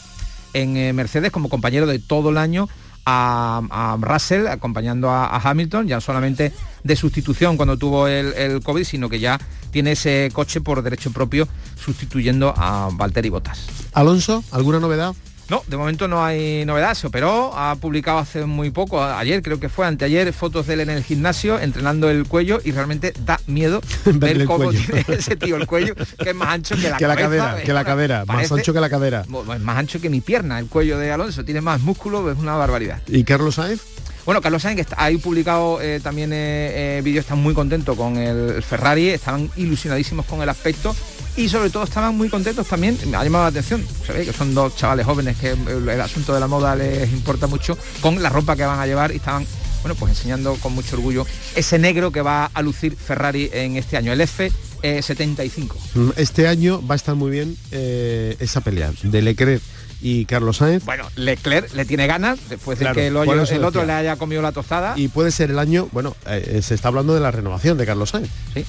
en 0.53 0.77
eh, 0.77 0.93
Mercedes, 0.93 1.31
como 1.31 1.49
compañero 1.49 1.87
de 1.87 1.99
todo 1.99 2.29
el 2.29 2.37
año, 2.37 2.69
a, 3.05 3.97
Russell 3.99 4.47
acompañando 4.47 5.09
a, 5.09 5.37
Hamilton, 5.37 5.87
ya 5.87 6.01
solamente 6.01 6.51
de 6.83 6.95
sustitución 6.95 7.57
cuando 7.57 7.77
tuvo 7.77 8.07
el, 8.07 8.61
COVID, 8.63 8.83
sino 8.83 9.09
que 9.09 9.19
ya 9.19 9.39
tiene 9.71 9.93
ese 9.93 10.29
coche 10.33 10.61
por 10.61 10.81
derecho 10.81 11.11
propio 11.11 11.47
sustituyendo 11.83 12.53
a 12.55 12.89
Valtteri 12.91 13.29
Bottas. 13.29 13.67
Alonso, 13.93 14.43
¿alguna 14.51 14.79
novedad? 14.79 15.13
No, 15.49 15.63
de 15.67 15.77
momento 15.77 16.07
no 16.07 16.23
hay 16.23 16.65
novedad. 16.65 16.97
Operó, 17.03 17.51
ha 17.57 17.75
publicado 17.75 18.19
hace 18.19 18.45
muy 18.45 18.69
poco, 18.69 19.03
ayer 19.03 19.41
creo 19.41 19.59
que 19.59 19.69
fue, 19.69 19.85
anteayer, 19.85 20.31
fotos 20.33 20.67
de 20.67 20.75
él 20.75 20.81
en 20.81 20.89
el 20.89 21.03
gimnasio 21.03 21.59
entrenando 21.59 22.09
el 22.09 22.25
cuello 22.25 22.61
y 22.63 22.71
realmente 22.71 23.13
da 23.25 23.39
miedo 23.47 23.81
ver 24.05 24.45
cómo 24.45 24.71
tiene 24.71 25.05
ese 25.07 25.35
tío 25.35 25.57
el 25.57 25.67
cuello, 25.67 25.95
que 25.95 26.29
es 26.29 26.35
más 26.35 26.49
ancho 26.49 26.75
que 26.75 26.89
la, 26.89 26.97
que 26.97 27.07
la 27.07 27.15
cadera. 27.15 27.55
Que 27.63 27.73
la 27.73 27.83
cadera, 27.83 28.25
más 28.25 28.51
ancho 28.51 28.73
que 28.73 28.79
la 28.79 28.89
cadera. 28.89 29.25
Más 29.27 29.77
ancho 29.77 29.99
que 29.99 30.09
mi 30.09 30.21
pierna, 30.21 30.59
el 30.59 30.67
cuello 30.67 30.97
de 30.97 31.11
Alonso, 31.11 31.43
tiene 31.43 31.61
más 31.61 31.81
músculo, 31.81 32.31
es 32.31 32.37
una 32.37 32.55
barbaridad. 32.55 33.01
¿Y 33.07 33.23
Carlos 33.23 33.55
Sainz? 33.55 33.81
Bueno, 34.25 34.41
Carlos 34.41 34.61
Sainz, 34.61 34.85
que 34.85 34.93
ahí 34.97 35.17
publicado 35.17 35.81
eh, 35.81 35.99
también 36.01 36.31
eh, 36.31 36.97
eh, 36.97 37.01
vídeos, 37.03 37.23
están 37.25 37.39
muy 37.39 37.53
contentos 37.53 37.97
con 37.97 38.17
el 38.17 38.61
Ferrari, 38.61 39.09
estaban 39.09 39.49
ilusionadísimos 39.55 40.25
con 40.27 40.41
el 40.41 40.49
aspecto 40.49 40.95
y 41.35 41.49
sobre 41.49 41.69
todo 41.69 41.83
estaban 41.83 42.15
muy 42.15 42.29
contentos 42.29 42.67
también, 42.67 42.97
me 43.07 43.17
ha 43.17 43.23
llamado 43.23 43.45
la 43.45 43.49
atención, 43.49 43.83
se 44.05 44.13
ve 44.13 44.25
que 44.25 44.33
son 44.33 44.53
dos 44.53 44.75
chavales 44.75 45.05
jóvenes 45.05 45.37
que 45.37 45.51
el, 45.51 46.01
asunto 46.01 46.33
de 46.33 46.39
la 46.39 46.47
moda 46.47 46.75
les 46.75 47.11
importa 47.11 47.47
mucho, 47.47 47.77
con 47.99 48.21
la 48.21 48.29
ropa 48.29 48.55
que 48.55 48.63
van 48.63 48.79
a 48.79 48.85
llevar 48.85 49.11
y 49.11 49.15
estaban 49.15 49.45
bueno, 49.81 49.95
pues 49.95 50.11
enseñando 50.11 50.53
con 50.55 50.75
mucho 50.75 50.95
orgullo 50.95 51.25
ese 51.55 51.79
negro 51.79 52.11
que 52.11 52.21
va 52.21 52.45
a 52.45 52.61
lucir 52.61 52.95
Ferrari 52.95 53.49
en 53.51 53.77
este 53.77 53.97
año, 53.97 54.13
el 54.13 54.21
F75. 54.21 55.73
Mm, 55.95 56.09
este 56.17 56.47
año 56.47 56.85
va 56.85 56.93
a 56.93 56.97
estar 56.97 57.15
muy 57.15 57.31
bien 57.31 57.57
esa 57.71 58.61
pelea 58.61 58.93
de 59.01 59.21
Leclerc 59.23 59.63
y 60.01 60.25
Carlos 60.25 60.57
Sainz. 60.57 60.83
Bueno, 60.83 61.05
Leclerc 61.15 61.73
le 61.73 61.85
tiene 61.85 62.07
ganas 62.07 62.39
después 62.49 62.79
de 62.79 62.91
que 62.91 63.07
el, 63.07 63.17
otro 63.17 63.85
le 63.85 63.93
haya 63.93 64.15
comido 64.15 64.41
la 64.41 64.51
tostada. 64.51 64.93
Y 64.97 65.07
puede 65.07 65.31
ser 65.31 65.51
el 65.51 65.59
año, 65.59 65.87
bueno, 65.91 66.15
eh, 66.27 66.61
se 66.63 66.73
está 66.73 66.87
hablando 66.87 67.13
de 67.13 67.19
la 67.19 67.31
renovación 67.31 67.77
de 67.77 67.85
Carlos 67.85 68.09
Sainz. 68.09 68.29
Sí. 68.53 68.65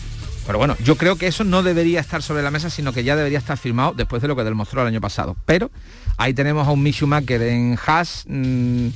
Pero 0.47 0.59
bueno, 0.59 0.77
yo 0.83 0.97
creo 0.97 1.17
que 1.17 1.29
eso 1.29 1.45
no 1.45 1.63
debería 1.63 2.01
estar 2.01 2.23
sobre 2.23 2.43
la 2.43 2.51
mesa, 2.51 2.69
sino 2.69 2.93
que 2.93 3.05
ya 3.05 3.15
debería 3.17 3.39
estar 3.39 3.57
firmado 3.57 3.95
después 3.97 4.21
de 4.23 4.29
lo 4.29 4.37
que 4.37 4.45
demostró 4.45 4.83
el 4.83 4.89
año 4.89 5.01
pasado. 5.01 5.37
Pero 5.47 5.71
ahí 6.17 6.35
tenemos 6.35 6.67
a 6.67 6.73
un 6.73 6.83
Mick 6.83 6.97
Schumacher 6.97 7.43
en 7.43 7.79
Haas, 7.87 8.25
mm, 8.27 8.89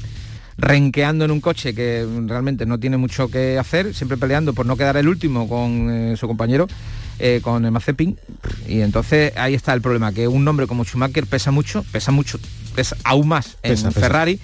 renqueando 0.58 1.24
en 1.24 1.30
un 1.30 1.40
coche 1.40 1.74
que 1.74 2.06
realmente 2.26 2.66
no 2.66 2.80
tiene 2.80 2.96
mucho 2.96 3.28
que 3.28 3.58
hacer, 3.58 3.94
siempre 3.94 4.16
peleando 4.16 4.54
por 4.54 4.66
no 4.66 4.76
quedar 4.76 4.96
el 4.96 5.08
último 5.08 5.48
con 5.48 5.90
eh, 5.90 6.16
su 6.16 6.26
compañero 6.26 6.66
eh, 7.18 7.40
con 7.42 7.64
el 7.64 7.70
Mazepin. 7.70 8.18
Y 8.66 8.80
entonces 8.80 9.32
ahí 9.36 9.54
está 9.54 9.72
el 9.72 9.80
problema, 9.80 10.12
que 10.12 10.28
un 10.28 10.44
nombre 10.44 10.66
como 10.66 10.84
Schumacher 10.84 11.26
pesa 11.26 11.50
mucho, 11.50 11.84
pesa 11.92 12.12
mucho, 12.12 12.38
pesa 12.74 12.96
aún 13.04 13.28
más 13.28 13.56
en 13.62 13.92
Ferrari. 13.92 14.40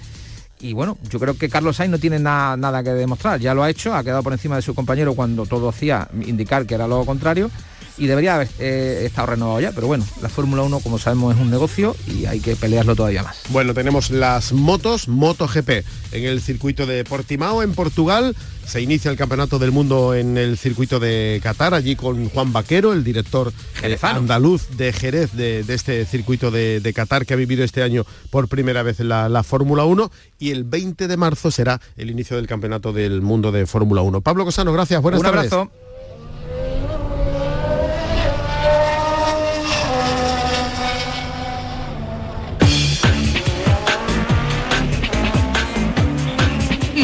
Y 0.59 0.73
bueno, 0.73 0.97
yo 1.09 1.19
creo 1.19 1.37
que 1.37 1.49
Carlos 1.49 1.75
Sainz 1.75 1.91
no 1.91 1.99
tiene 1.99 2.19
nada 2.19 2.83
que 2.83 2.91
demostrar, 2.91 3.39
ya 3.39 3.53
lo 3.53 3.63
ha 3.63 3.69
hecho, 3.69 3.93
ha 3.93 4.03
quedado 4.03 4.23
por 4.23 4.31
encima 4.31 4.55
de 4.55 4.61
su 4.61 4.73
compañero 4.73 5.13
cuando 5.13 5.45
todo 5.45 5.67
hacía 5.67 6.07
indicar 6.25 6.65
que 6.65 6.75
era 6.75 6.87
lo 6.87 7.05
contrario 7.05 7.51
y 7.97 8.07
debería 8.07 8.35
haber 8.35 8.49
eh, 8.59 9.03
estado 9.05 9.27
renovado 9.27 9.59
ya, 9.59 9.71
pero 9.71 9.87
bueno, 9.87 10.05
la 10.21 10.29
Fórmula 10.29 10.63
1 10.63 10.79
como 10.79 10.97
sabemos 10.97 11.35
es 11.35 11.41
un 11.41 11.51
negocio 11.51 11.95
y 12.07 12.25
hay 12.25 12.39
que 12.39 12.55
pelearlo 12.55 12.95
todavía 12.95 13.23
más. 13.23 13.37
Bueno, 13.49 13.73
tenemos 13.73 14.09
las 14.09 14.53
motos, 14.53 15.07
MotoGP 15.07 15.69
en 16.11 16.23
el 16.25 16.41
circuito 16.41 16.85
de 16.85 17.03
Portimao 17.03 17.63
en 17.63 17.73
Portugal. 17.73 18.35
Se 18.65 18.81
inicia 18.81 19.11
el 19.11 19.17
Campeonato 19.17 19.59
del 19.59 19.71
Mundo 19.71 20.15
en 20.15 20.37
el 20.37 20.57
circuito 20.57 20.99
de 20.99 21.41
Qatar, 21.43 21.73
allí 21.73 21.97
con 21.97 22.29
Juan 22.29 22.53
Vaquero, 22.53 22.93
el 22.93 23.03
director 23.03 23.51
eh, 23.81 23.97
andaluz 24.01 24.69
de 24.77 24.93
Jerez 24.93 25.33
de, 25.33 25.65
este 25.67 26.05
circuito 26.05 26.49
de, 26.49 26.93
Qatar 26.95 27.25
que 27.25 27.33
ha 27.33 27.37
vivido 27.37 27.63
este 27.65 27.83
año 27.83 28.05
por 28.29 28.47
primera 28.47 28.81
vez 28.81 28.99
la, 29.01 29.27
la 29.27 29.43
Fórmula 29.43 29.83
1 29.83 30.09
y 30.39 30.51
el 30.51 30.63
20 30.63 31.07
de 31.07 31.17
marzo 31.17 31.51
será 31.51 31.81
el 31.97 32.09
inicio 32.09 32.37
del 32.37 32.47
Campeonato 32.47 32.93
del 32.93 33.21
Mundo 33.21 33.51
de 33.51 33.65
Fórmula 33.65 34.01
1. 34.01 34.21
Pablo 34.21 34.45
Cosano, 34.45 34.71
gracias, 34.71 35.01
buenas 35.01 35.19
Un 35.19 35.25
Abrazo. 35.25 35.71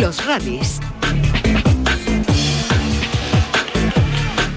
Los. 0.10 0.80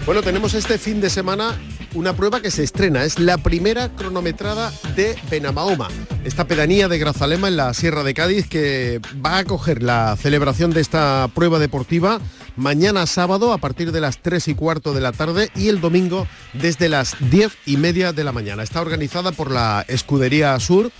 Bueno, 0.06 0.22
tenemos 0.22 0.54
este 0.54 0.78
fin 0.78 1.02
de 1.02 1.10
semana 1.10 1.54
una 1.92 2.16
prueba 2.16 2.40
que 2.40 2.50
se 2.50 2.62
estrena. 2.62 3.04
Es 3.04 3.18
la 3.18 3.36
primera 3.36 3.90
cronometrada 3.90 4.72
de 4.96 5.14
Benamahoma, 5.30 5.88
esta 6.24 6.46
pedanía 6.46 6.88
de 6.88 6.98
Grazalema 6.98 7.48
en 7.48 7.58
la 7.58 7.74
Sierra 7.74 8.02
de 8.02 8.14
Cádiz 8.14 8.48
que 8.48 8.98
va 9.24 9.32
a 9.32 9.38
acoger 9.40 9.82
la 9.82 10.16
celebración 10.16 10.70
de 10.70 10.80
esta 10.80 11.28
prueba 11.34 11.58
deportiva 11.58 12.18
mañana 12.56 13.06
sábado 13.06 13.52
a 13.52 13.58
partir 13.58 13.92
de 13.92 14.00
las 14.00 14.22
3 14.22 14.48
y 14.48 14.54
cuarto 14.54 14.94
de 14.94 15.02
la 15.02 15.12
tarde 15.12 15.50
y 15.54 15.68
el 15.68 15.82
domingo 15.82 16.26
desde 16.54 16.88
las 16.88 17.14
10 17.30 17.52
y 17.66 17.76
media 17.76 18.14
de 18.14 18.24
la 18.24 18.32
mañana. 18.32 18.62
Está 18.62 18.80
organizada 18.80 19.32
por 19.32 19.50
la 19.50 19.84
Escudería 19.86 20.58
Sur 20.60 20.90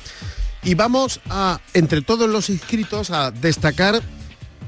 y 0.62 0.74
vamos 0.74 1.20
a, 1.30 1.58
entre 1.72 2.02
todos 2.02 2.28
los 2.28 2.50
inscritos, 2.50 3.10
a 3.10 3.30
destacar 3.30 4.02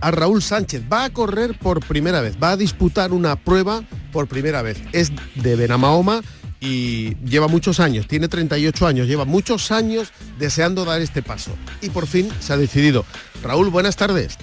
a 0.00 0.10
Raúl 0.10 0.42
Sánchez. 0.42 0.82
Va 0.92 1.04
a 1.04 1.10
correr 1.10 1.58
por 1.58 1.84
primera 1.84 2.20
vez, 2.20 2.36
va 2.42 2.50
a 2.50 2.56
disputar 2.56 3.12
una 3.12 3.36
prueba 3.36 3.82
por 4.12 4.26
primera 4.28 4.62
vez. 4.62 4.82
Es 4.92 5.12
de 5.34 5.56
Benamahoma 5.56 6.22
y 6.60 7.16
lleva 7.24 7.48
muchos 7.48 7.80
años, 7.80 8.06
tiene 8.08 8.28
38 8.28 8.86
años, 8.86 9.06
lleva 9.06 9.24
muchos 9.24 9.70
años 9.70 10.12
deseando 10.38 10.84
dar 10.84 11.00
este 11.00 11.22
paso. 11.22 11.52
Y 11.80 11.90
por 11.90 12.06
fin 12.06 12.28
se 12.40 12.52
ha 12.52 12.56
decidido. 12.56 13.04
Raúl, 13.42 13.70
buenas 13.70 13.96
tardes. 13.96 14.38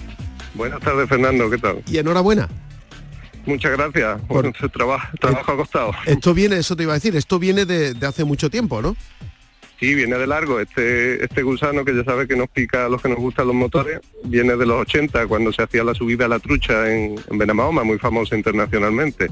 Buenas 0.54 0.80
tardes, 0.80 1.08
Fernando, 1.08 1.50
¿qué 1.50 1.58
tal? 1.58 1.82
Y 1.86 1.98
enhorabuena. 1.98 2.48
Muchas 3.44 3.72
gracias 3.72 4.20
por 4.28 4.56
su 4.56 4.68
trabajo, 4.68 5.08
trabajo 5.18 5.52
acostado. 5.52 5.92
Esto 6.06 6.32
viene, 6.32 6.58
eso 6.58 6.76
te 6.76 6.84
iba 6.84 6.92
a 6.92 6.94
decir, 6.94 7.16
esto 7.16 7.40
viene 7.40 7.64
de, 7.64 7.94
de 7.94 8.06
hace 8.06 8.24
mucho 8.24 8.50
tiempo, 8.50 8.80
¿no? 8.80 8.96
Sí, 9.82 9.96
viene 9.96 10.16
de 10.16 10.28
largo. 10.28 10.60
Este, 10.60 11.24
este 11.24 11.42
gusano 11.42 11.84
que 11.84 11.92
ya 11.92 12.04
sabe 12.04 12.28
que 12.28 12.36
nos 12.36 12.48
pica 12.48 12.86
a 12.86 12.88
los 12.88 13.02
que 13.02 13.08
nos 13.08 13.18
gustan 13.18 13.48
los 13.48 13.56
motores, 13.56 13.98
viene 14.22 14.54
de 14.54 14.64
los 14.64 14.80
80, 14.82 15.26
cuando 15.26 15.52
se 15.52 15.60
hacía 15.60 15.82
la 15.82 15.92
subida 15.92 16.26
a 16.26 16.28
la 16.28 16.38
trucha 16.38 16.88
en, 16.88 17.16
en 17.28 17.36
Benamahoma, 17.36 17.82
muy 17.82 17.98
famosa 17.98 18.36
internacionalmente. 18.36 19.28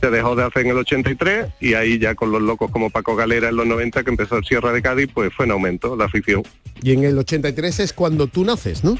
Se 0.00 0.10
dejó 0.10 0.34
de 0.34 0.42
hacer 0.42 0.64
en 0.64 0.72
el 0.72 0.78
83 0.78 1.52
y 1.60 1.74
ahí 1.74 2.00
ya 2.00 2.16
con 2.16 2.32
los 2.32 2.42
locos 2.42 2.72
como 2.72 2.90
Paco 2.90 3.14
Galera 3.14 3.48
en 3.48 3.54
los 3.54 3.66
90, 3.68 4.02
que 4.02 4.10
empezó 4.10 4.36
el 4.38 4.44
Sierra 4.44 4.72
de 4.72 4.82
Cádiz, 4.82 5.08
pues 5.14 5.32
fue 5.32 5.44
en 5.44 5.52
aumento 5.52 5.94
la 5.94 6.06
afición. 6.06 6.42
Y 6.82 6.90
en 6.90 7.04
el 7.04 7.16
83 7.16 7.78
es 7.78 7.92
cuando 7.92 8.26
tú 8.26 8.44
naces, 8.44 8.82
¿no? 8.82 8.98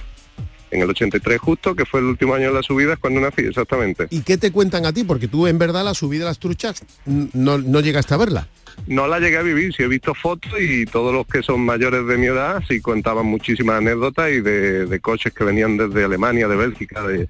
En 0.71 0.83
el 0.83 0.91
83 0.91 1.39
justo, 1.39 1.75
que 1.75 1.85
fue 1.85 2.01
el 2.01 2.07
último 2.07 2.35
año 2.35 2.49
de 2.49 2.55
la 2.55 2.63
subida, 2.63 2.95
es 2.95 2.99
cuando 2.99 3.21
nací, 3.21 3.43
exactamente. 3.43 4.09
¿Y 4.11 4.23
qué 4.23 4.37
te 4.37 4.51
cuentan 4.51 4.85
a 4.85 4.93
ti? 4.93 5.05
Porque 5.05 5.29
tú 5.29 5.47
en 5.47 5.59
verdad 5.59 5.85
la 5.85 5.95
subida 5.95 6.21
de 6.21 6.31
las 6.31 6.39
truchas 6.39 6.85
no, 7.05 7.59
no 7.59 7.81
llegaste 7.81 8.15
a 8.15 8.17
verla. 8.17 8.49
No 8.87 9.07
la 9.09 9.19
llegué 9.19 9.39
a 9.39 9.43
vivir, 9.43 9.75
sí 9.75 9.83
he 9.83 9.89
visto 9.89 10.15
fotos 10.15 10.53
y 10.61 10.85
todos 10.87 11.13
los 11.13 11.27
que 11.27 11.43
son 11.43 11.61
mayores 11.61 12.07
de 12.07 12.19
mi 12.19 12.27
edad 12.27 12.63
sí 12.69 12.81
contaban 12.81 13.27
muchísimas 13.27 13.79
anécdotas 13.79 14.31
y 14.31 14.41
de, 14.41 15.01
coches 15.01 15.33
que 15.33 15.45
venían 15.45 15.77
desde 15.77 16.05
Alemania, 16.05 16.47
de 16.47 16.57
Bélgica, 16.57 17.03
de, 17.03 17.29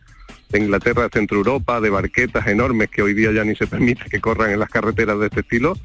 Inglaterra, 0.53 1.05
de 1.05 1.11
Centro 1.13 1.39
Europa, 1.39 1.81
de 1.81 1.91
barquetas 1.91 2.47
enormes 2.47 2.89
que 2.91 3.03
hoy 3.03 3.15
día 3.15 3.33
ya 3.33 3.45
ni 3.45 3.55
se 3.55 3.67
permite 3.67 4.05
que 4.11 4.21
corran 4.21 4.51
en 4.51 4.61
las 4.61 4.71
carreteras 4.71 5.19
de 5.19 5.27
este 5.27 5.41
estilo 5.41 5.77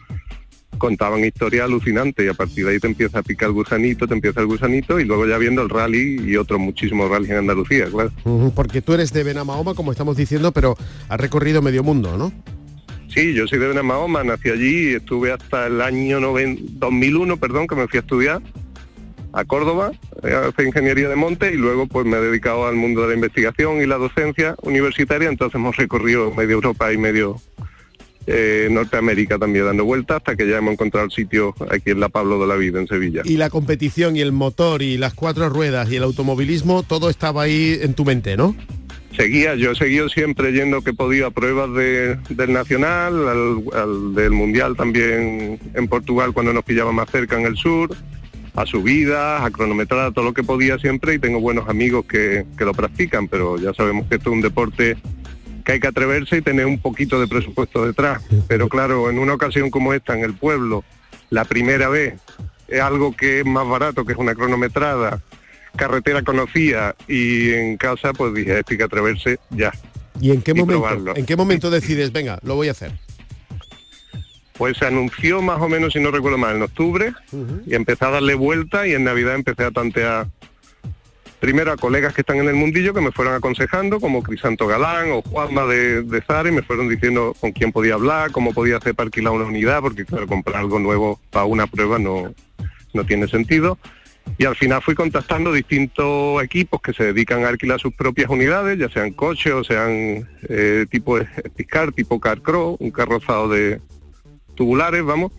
contaban 0.77 1.23
historias 1.23 1.65
alucinantes 1.65 2.25
y 2.25 2.29
a 2.29 2.33
partir 2.33 2.65
de 2.65 2.73
ahí 2.73 2.79
te 2.79 2.87
empieza 2.87 3.19
a 3.19 3.23
picar 3.23 3.49
el 3.49 3.53
gusanito, 3.53 4.07
te 4.07 4.13
empieza 4.13 4.41
el 4.41 4.47
gusanito 4.47 4.99
y 4.99 5.05
luego 5.05 5.27
ya 5.27 5.37
viendo 5.37 5.61
el 5.61 5.69
rally 5.69 6.21
y 6.25 6.35
otros 6.37 6.59
muchísimos 6.59 7.09
rallies 7.09 7.31
en 7.31 7.37
Andalucía, 7.37 7.85
claro. 7.85 8.11
Porque 8.55 8.81
tú 8.81 8.93
eres 8.93 9.13
de 9.13 9.23
Benamahoma, 9.23 9.73
como 9.75 9.91
estamos 9.91 10.17
diciendo, 10.17 10.51
pero 10.51 10.77
has 11.09 11.19
recorrido 11.19 11.61
medio 11.61 11.83
mundo, 11.83 12.17
¿no? 12.17 12.31
Sí, 13.13 13.33
yo 13.33 13.45
soy 13.45 13.59
de 13.59 13.67
Benamahoma, 13.67 14.23
nací 14.23 14.49
allí, 14.49 14.93
estuve 14.93 15.33
hasta 15.33 15.67
el 15.67 15.81
año 15.81 16.19
2001, 16.21 17.37
perdón, 17.37 17.67
que 17.67 17.75
me 17.75 17.87
fui 17.87 17.97
a 17.97 18.01
estudiar 18.01 18.41
a 19.33 19.45
Córdoba, 19.45 19.91
eh, 20.23 20.33
a 20.33 20.47
hacer 20.47 20.67
ingeniería 20.67 21.09
de 21.09 21.15
monte 21.15 21.53
y 21.53 21.57
luego 21.57 21.87
pues 21.87 22.05
me 22.05 22.17
he 22.17 22.21
dedicado 22.21 22.67
al 22.67 22.75
mundo 22.75 23.01
de 23.01 23.09
la 23.09 23.13
investigación 23.15 23.81
y 23.81 23.85
la 23.85 23.97
docencia 23.97 24.55
universitaria, 24.61 25.29
entonces 25.29 25.55
hemos 25.55 25.75
recorrido 25.77 26.31
medio 26.31 26.55
Europa 26.55 26.91
y 26.91 26.97
medio 26.97 27.37
eh, 28.33 28.69
Norteamérica 28.71 29.37
también 29.37 29.65
dando 29.65 29.83
vueltas 29.83 30.17
hasta 30.17 30.35
que 30.35 30.47
ya 30.47 30.57
hemos 30.57 30.73
encontrado 30.73 31.05
el 31.05 31.11
sitio 31.11 31.53
aquí 31.69 31.91
en 31.91 31.99
la 31.99 32.09
Pablo 32.09 32.39
de 32.39 32.47
la 32.47 32.55
Vida, 32.55 32.79
en 32.79 32.87
Sevilla. 32.87 33.21
Y 33.25 33.37
la 33.37 33.49
competición 33.49 34.15
y 34.15 34.21
el 34.21 34.31
motor 34.31 34.81
y 34.81 34.97
las 34.97 35.13
cuatro 35.13 35.49
ruedas 35.49 35.91
y 35.91 35.97
el 35.97 36.03
automovilismo, 36.03 36.83
todo 36.83 37.09
estaba 37.09 37.43
ahí 37.43 37.77
en 37.81 37.93
tu 37.93 38.05
mente, 38.05 38.37
¿no? 38.37 38.55
seguía, 39.15 39.55
yo 39.55 39.71
he 39.71 39.75
seguido 39.75 40.09
siempre 40.09 40.51
yendo 40.51 40.81
que 40.81 40.93
podía 40.93 41.27
a 41.27 41.31
pruebas 41.31 41.69
del 41.73 42.53
Nacional, 42.53 43.27
al, 43.73 44.15
del 44.15 44.31
Mundial 44.31 44.75
también 44.75 45.59
en 45.73 45.87
Portugal 45.87 46.33
cuando 46.33 46.53
nos 46.53 46.63
pillaba 46.63 46.91
más 46.91 47.09
cerca 47.09 47.39
en 47.39 47.45
el 47.45 47.55
sur, 47.57 47.95
a 48.55 48.65
subidas, 48.65 49.43
a 49.43 49.51
cronometrar, 49.51 50.13
todo 50.13 50.25
lo 50.25 50.33
que 50.33 50.43
podía 50.43 50.77
siempre 50.77 51.15
y 51.15 51.19
tengo 51.19 51.39
buenos 51.39 51.69
amigos 51.69 52.05
que, 52.05 52.45
que 52.57 52.65
lo 52.65 52.73
practican, 52.73 53.27
pero 53.27 53.57
ya 53.57 53.73
sabemos 53.73 54.07
que 54.07 54.15
esto 54.15 54.29
es 54.29 54.35
un 54.35 54.41
deporte 54.41 54.97
que 55.63 55.73
hay 55.73 55.79
que 55.79 55.87
atreverse 55.87 56.37
y 56.37 56.41
tener 56.41 56.65
un 56.65 56.79
poquito 56.79 57.19
de 57.19 57.27
presupuesto 57.27 57.85
detrás. 57.85 58.23
Pero 58.47 58.69
claro, 58.69 59.09
en 59.09 59.19
una 59.19 59.33
ocasión 59.33 59.69
como 59.69 59.93
esta, 59.93 60.13
en 60.13 60.23
el 60.23 60.33
pueblo, 60.33 60.83
la 61.29 61.45
primera 61.45 61.89
vez, 61.89 62.15
es 62.67 62.81
algo 62.81 63.15
que 63.15 63.41
es 63.41 63.45
más 63.45 63.67
barato, 63.67 64.05
que 64.05 64.13
es 64.13 64.17
una 64.17 64.33
cronometrada, 64.33 65.21
carretera 65.75 66.23
conocía 66.23 66.95
y 67.07 67.51
en 67.51 67.77
casa 67.77 68.13
pues 68.13 68.33
dije, 68.33 68.59
esto 68.59 68.71
hay 68.71 68.77
que 68.77 68.83
atreverse 68.83 69.39
ya. 69.49 69.71
¿Y 70.19 70.31
en 70.31 70.41
qué 70.41 70.53
momento? 70.53 71.15
¿En 71.15 71.25
qué 71.25 71.35
momento 71.35 71.69
decides, 71.69 72.11
venga, 72.11 72.39
lo 72.43 72.55
voy 72.55 72.67
a 72.67 72.71
hacer? 72.71 72.91
Pues 74.57 74.77
se 74.77 74.85
anunció 74.85 75.41
más 75.41 75.59
o 75.61 75.67
menos, 75.67 75.93
si 75.93 75.99
no 75.99 76.11
recuerdo 76.11 76.37
mal, 76.37 76.55
en 76.55 76.61
octubre 76.61 77.13
y 77.65 77.73
empecé 77.73 78.05
a 78.05 78.11
darle 78.11 78.35
vuelta 78.35 78.87
y 78.87 78.93
en 78.93 79.03
Navidad 79.03 79.35
empecé 79.35 79.63
a 79.63 79.71
tantear 79.71 80.27
primero 81.41 81.71
a 81.71 81.75
colegas 81.75 82.13
que 82.13 82.21
están 82.21 82.37
en 82.37 82.47
el 82.47 82.53
mundillo 82.53 82.93
que 82.93 83.01
me 83.01 83.11
fueron 83.11 83.33
aconsejando, 83.33 83.99
como 83.99 84.21
Crisanto 84.21 84.67
Galán 84.67 85.11
o 85.11 85.23
Juanma 85.23 85.65
de, 85.65 86.03
de 86.03 86.21
Zara, 86.21 86.47
y 86.47 86.51
me 86.51 86.61
fueron 86.61 86.87
diciendo 86.87 87.35
con 87.41 87.51
quién 87.51 87.71
podía 87.71 87.95
hablar, 87.95 88.31
cómo 88.31 88.53
podía 88.53 88.77
hacer 88.77 88.93
para 88.93 89.07
alquilar 89.07 89.33
una 89.33 89.45
unidad, 89.45 89.81
porque 89.81 90.05
claro, 90.05 90.27
comprar 90.27 90.57
algo 90.57 90.77
nuevo 90.77 91.19
para 91.31 91.45
una 91.45 91.65
prueba 91.65 91.97
no, 91.97 92.31
no 92.93 93.05
tiene 93.05 93.27
sentido. 93.27 93.79
Y 94.37 94.45
al 94.45 94.55
final 94.55 94.83
fui 94.83 94.93
contactando 94.93 95.51
distintos 95.51 96.43
equipos 96.43 96.79
que 96.79 96.93
se 96.93 97.05
dedican 97.05 97.43
a 97.43 97.49
alquilar 97.49 97.79
sus 97.79 97.95
propias 97.95 98.29
unidades, 98.29 98.77
ya 98.77 98.89
sean 98.89 99.11
coches 99.11 99.51
o 99.51 99.63
sean 99.63 100.29
eh, 100.47 100.85
tipo 100.91 101.17
Piscar, 101.55 101.91
tipo 101.91 102.19
Carcro, 102.19 102.77
un 102.79 102.91
carrozado 102.91 103.49
de 103.49 103.81
tubulares, 104.53 105.03
vamos. 105.03 105.31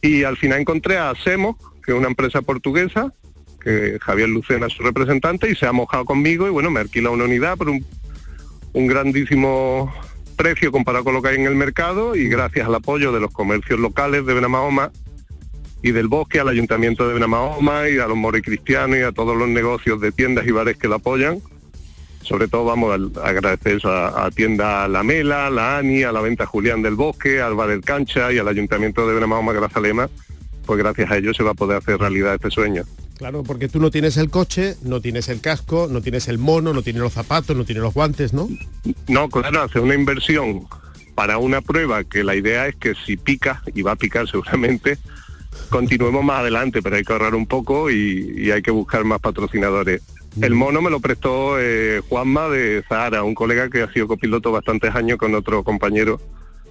Y 0.00 0.24
al 0.24 0.38
final 0.38 0.60
encontré 0.60 0.96
a 0.96 1.14
Semo, 1.14 1.58
que 1.84 1.92
es 1.92 1.98
una 1.98 2.08
empresa 2.08 2.40
portuguesa, 2.40 3.12
Javier 4.00 4.28
Lucena 4.28 4.66
es 4.66 4.72
su 4.72 4.82
representante, 4.82 5.50
y 5.50 5.56
se 5.56 5.66
ha 5.66 5.72
mojado 5.72 6.04
conmigo 6.04 6.46
y 6.46 6.50
bueno, 6.50 6.70
me 6.70 6.80
alquila 6.80 7.10
una 7.10 7.24
unidad 7.24 7.56
por 7.56 7.68
un, 7.68 7.84
grandísimo 8.74 9.92
precio 10.36 10.70
comparado 10.70 11.02
con 11.02 11.14
lo 11.14 11.22
que 11.22 11.30
hay 11.30 11.36
en 11.36 11.46
el 11.46 11.54
mercado 11.54 12.14
y 12.14 12.28
gracias 12.28 12.66
al 12.66 12.74
apoyo 12.74 13.10
de 13.10 13.20
los 13.20 13.32
comercios 13.32 13.80
locales 13.80 14.26
de 14.26 14.34
Benamahoma 14.34 14.92
y 15.82 15.92
del 15.92 16.08
bosque 16.08 16.40
al 16.40 16.48
ayuntamiento 16.48 17.08
de 17.08 17.14
Benamahoma 17.14 17.88
y 17.88 17.98
a 17.98 18.06
los 18.06 18.16
moros 18.16 18.42
cristianos 18.44 18.98
y 18.98 19.02
a 19.02 19.12
todos 19.12 19.36
los 19.36 19.48
negocios 19.48 20.00
de 20.00 20.12
tiendas 20.12 20.46
y 20.46 20.50
bares 20.50 20.76
que 20.76 20.88
la 20.88 20.96
apoyan. 20.96 21.40
Sobre 22.22 22.48
todo 22.48 22.64
vamos 22.64 23.00
a, 23.16 23.26
agradecer 23.26 23.80
a, 23.84 24.28
tienda 24.34 24.86
La 24.88 25.02
Mela, 25.02 25.48
La 25.48 25.78
Ani, 25.78 26.02
a 26.02 26.12
la 26.12 26.20
venta 26.20 26.44
Julián 26.44 26.82
del 26.82 26.96
Bosque, 26.96 27.40
al 27.40 27.54
Bar 27.54 27.68
del 27.68 27.82
Cancha 27.82 28.30
y 28.32 28.38
al 28.38 28.48
ayuntamiento 28.48 29.08
de 29.08 29.14
Benamahoma 29.14 29.52
Grazalema, 29.52 30.10
pues 30.66 30.78
gracias 30.78 31.10
a 31.10 31.16
ellos 31.16 31.36
se 31.36 31.44
va 31.44 31.52
a 31.52 31.54
poder 31.54 31.78
hacer 31.78 31.98
realidad 31.98 32.34
este 32.34 32.50
sueño. 32.50 32.82
Claro, 33.16 33.42
porque 33.42 33.68
tú 33.68 33.80
no 33.80 33.90
tienes 33.90 34.16
el 34.18 34.30
coche, 34.30 34.76
no 34.82 35.00
tienes 35.00 35.28
el 35.28 35.40
casco, 35.40 35.88
no 35.90 36.02
tienes 36.02 36.28
el 36.28 36.38
mono, 36.38 36.72
no 36.72 36.82
tienes 36.82 37.00
los 37.02 37.14
zapatos, 37.14 37.56
no 37.56 37.64
tienes 37.64 37.82
los 37.82 37.94
guantes, 37.94 38.32
¿no? 38.32 38.48
No, 39.08 39.28
claro, 39.28 39.62
hacer 39.62 39.80
una 39.80 39.94
inversión 39.94 40.66
para 41.14 41.38
una 41.38 41.62
prueba 41.62 42.04
que 42.04 42.22
la 42.22 42.34
idea 42.34 42.66
es 42.66 42.76
que 42.76 42.94
si 42.94 43.16
pica, 43.16 43.62
y 43.74 43.80
va 43.80 43.92
a 43.92 43.96
picar 43.96 44.28
seguramente, 44.28 44.98
continuemos 45.70 46.22
más 46.22 46.40
adelante, 46.40 46.82
pero 46.82 46.96
hay 46.96 47.04
que 47.04 47.12
ahorrar 47.12 47.34
un 47.34 47.46
poco 47.46 47.90
y, 47.90 48.34
y 48.36 48.50
hay 48.50 48.60
que 48.60 48.70
buscar 48.70 49.04
más 49.04 49.20
patrocinadores. 49.20 50.02
El 50.40 50.54
mono 50.54 50.82
me 50.82 50.90
lo 50.90 51.00
prestó 51.00 51.58
eh, 51.58 52.02
Juanma 52.06 52.50
de 52.50 52.84
Zahara, 52.86 53.22
un 53.22 53.34
colega 53.34 53.70
que 53.70 53.82
ha 53.82 53.92
sido 53.92 54.06
copiloto 54.06 54.52
bastantes 54.52 54.94
años 54.94 55.16
con 55.16 55.34
otro 55.34 55.64
compañero 55.64 56.20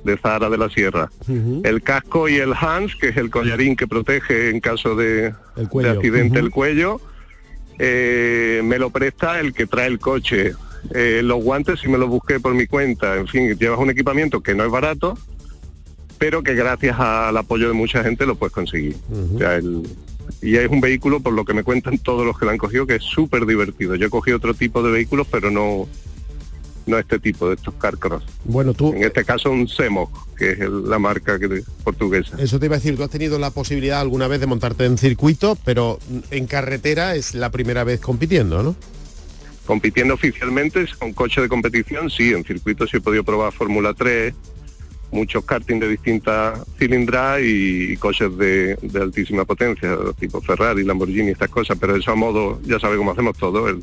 de 0.05 0.17
Zahara 0.17 0.49
de 0.49 0.57
la 0.57 0.69
Sierra. 0.69 1.09
Uh 1.27 1.33
-huh. 1.33 1.67
El 1.67 1.81
casco 1.81 2.29
y 2.29 2.35
el 2.35 2.53
Hans, 2.53 2.95
que 2.95 3.09
es 3.09 3.17
el 3.17 3.29
collarín 3.29 3.75
que 3.75 3.87
protege 3.87 4.49
en 4.51 4.59
caso 4.59 4.95
de, 4.95 5.33
de 5.55 5.89
accidente 5.89 6.39
uh 6.39 6.41
-huh. 6.41 6.45
el 6.45 6.51
cuello, 6.51 7.01
eh, 7.79 8.61
me 8.63 8.77
lo 8.79 8.89
presta 8.91 9.39
el 9.39 9.53
que 9.53 9.65
trae 9.67 9.87
el 9.87 9.99
coche. 9.99 10.53
Eh, 10.93 11.21
los 11.23 11.43
guantes 11.43 11.79
si 11.79 11.87
me 11.87 11.97
los 11.97 12.07
busqué 12.07 12.39
por 12.39 12.53
mi 12.53 12.67
cuenta. 12.67 13.17
En 13.17 13.27
fin, 13.27 13.57
llevas 13.57 13.79
un 13.79 13.89
equipamiento 13.89 14.41
que 14.41 14.53
no 14.53 14.63
es 14.63 14.71
barato, 14.71 15.17
pero 16.19 16.43
que 16.43 16.53
gracias 16.53 16.97
al 16.99 17.35
apoyo 17.35 17.67
de 17.67 17.73
mucha 17.73 18.03
gente 18.03 18.25
lo 18.25 18.35
puedes 18.35 18.53
conseguir. 18.53 18.95
Uh 19.09 19.15
-huh. 19.15 19.35
o 19.35 19.37
sea, 19.39 19.55
el, 19.55 19.81
y 20.41 20.55
es 20.57 20.69
un 20.69 20.81
vehículo, 20.81 21.19
por 21.19 21.33
lo 21.33 21.43
que 21.43 21.53
me 21.53 21.63
cuentan 21.63 21.97
todos 21.97 22.25
los 22.25 22.37
que 22.37 22.45
lo 22.45 22.51
han 22.51 22.57
cogido, 22.57 22.85
que 22.85 22.95
es 22.95 23.03
súper 23.03 23.45
divertido. 23.45 23.95
Yo 23.95 24.07
he 24.07 24.09
cogido 24.09 24.37
otro 24.37 24.53
tipo 24.53 24.83
de 24.83 24.91
vehículos, 24.91 25.27
pero 25.29 25.49
no 25.51 25.87
no 26.85 26.97
este 26.97 27.19
tipo 27.19 27.49
de 27.49 27.55
estos 27.55 27.73
carcross. 27.75 28.23
Bueno, 28.43 28.73
tú... 28.73 28.93
En 28.93 29.03
este 29.03 29.23
caso 29.23 29.51
un 29.51 29.67
Semo, 29.67 30.11
que 30.37 30.51
es 30.51 30.59
la 30.59 30.99
marca 30.99 31.39
que, 31.39 31.63
portuguesa. 31.83 32.37
Eso 32.39 32.59
te 32.59 32.67
iba 32.67 32.75
a 32.75 32.79
decir, 32.79 32.95
tú 32.95 33.03
has 33.03 33.09
tenido 33.09 33.39
la 33.39 33.51
posibilidad 33.51 33.99
alguna 33.99 34.27
vez 34.27 34.39
de 34.39 34.45
montarte 34.45 34.85
en 34.85 34.97
circuito, 34.97 35.57
pero 35.65 35.99
en 36.31 36.47
carretera 36.47 37.15
es 37.15 37.33
la 37.33 37.49
primera 37.49 37.83
vez 37.83 37.99
compitiendo, 37.99 38.61
¿no? 38.61 38.75
Compitiendo 39.65 40.13
oficialmente 40.13 40.85
con 40.99 41.13
coche 41.13 41.41
de 41.41 41.49
competición, 41.49 42.09
sí, 42.09 42.33
en 42.33 42.43
circuito 42.43 42.85
sí 42.85 42.97
he 42.97 43.01
podido 43.01 43.23
probar 43.23 43.51
Fórmula 43.51 43.95
3, 43.95 44.33
muchos 45.11 45.43
karting 45.43 45.79
de 45.79 45.89
distintas 45.89 46.59
cilindradas 46.77 47.41
y, 47.43 47.97
coches 47.97 48.37
de, 48.37 48.75
de, 48.75 49.01
altísima 49.01 49.45
potencia, 49.45 49.97
tipo 50.19 50.39
Ferrari, 50.41 50.83
Lamborghini, 50.83 51.31
estas 51.31 51.49
cosas, 51.49 51.77
pero 51.79 51.95
eso 51.95 52.11
a 52.11 52.15
modo, 52.15 52.61
ya 52.63 52.79
sabe 52.79 52.97
cómo 52.97 53.11
hacemos 53.11 53.35
todo, 53.37 53.67
el, 53.69 53.81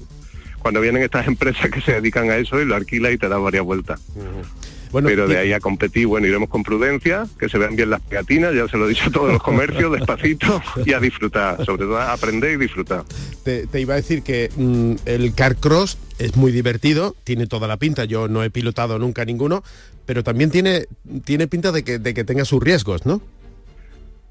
cuando 0.62 0.81
vienen 0.81 1.02
estas 1.02 1.26
empresas 1.33 1.71
que 1.71 1.81
se 1.81 1.92
dedican 1.92 2.31
a 2.31 2.37
eso 2.37 2.61
y 2.61 2.64
lo 2.64 2.75
alquila 2.75 3.11
y 3.11 3.19
te 3.19 3.28
da 3.28 3.38
varias 3.38 3.64
vueltas. 3.64 4.00
Uh 4.14 4.21
-huh. 4.21 4.73
Bueno, 4.92 5.09
pero 5.09 5.26
de 5.26 5.38
ahí 5.38 5.54
a 5.54 5.59
competir, 5.59 6.07
bueno, 6.07 6.26
iremos 6.26 6.50
con 6.50 6.62
prudencia, 6.62 7.26
que 7.38 7.49
se 7.49 7.57
vean 7.57 7.76
bien 7.76 7.88
las 7.88 8.02
pegatinas, 8.02 8.54
ya 8.54 8.69
se 8.69 8.76
lo 8.76 8.85
he 8.85 8.90
dicho 8.90 9.07
a 9.07 9.11
todos 9.11 9.33
los 9.33 9.42
comercios, 9.42 9.90
despacito 9.98 10.62
y 10.85 10.92
a 10.92 11.01
disfrutar, 11.01 11.64
sobre 11.64 11.85
todo 11.85 11.96
a 11.96 12.12
aprender 12.12 12.53
y 12.53 12.57
disfrutar. 12.59 13.05
Te, 13.42 13.66
te 13.66 13.81
iba 13.81 13.94
a 13.94 13.96
decir 13.96 14.22
que 14.22 14.51
mmm, 14.55 14.96
el 15.07 15.35
Carcross 15.35 15.96
es 16.18 16.37
muy 16.37 16.53
divertido, 16.53 17.16
tiene 17.25 17.46
toda 17.46 17.68
la 17.68 17.79
pinta, 17.79 18.05
yo 18.05 18.29
no 18.29 18.44
he 18.44 18.51
pilotado 18.51 18.98
nunca 18.98 19.25
ninguno, 19.25 19.64
pero 20.05 20.22
también 20.22 20.51
tiene, 20.51 20.87
tiene 21.25 21.46
pinta 21.46 21.72
de 21.72 21.85
que, 21.85 21.98
de 21.98 22.12
que 22.12 22.25
tenga 22.25 22.44
sus 22.44 22.62
riesgos, 22.62 23.07
¿no? 23.07 23.22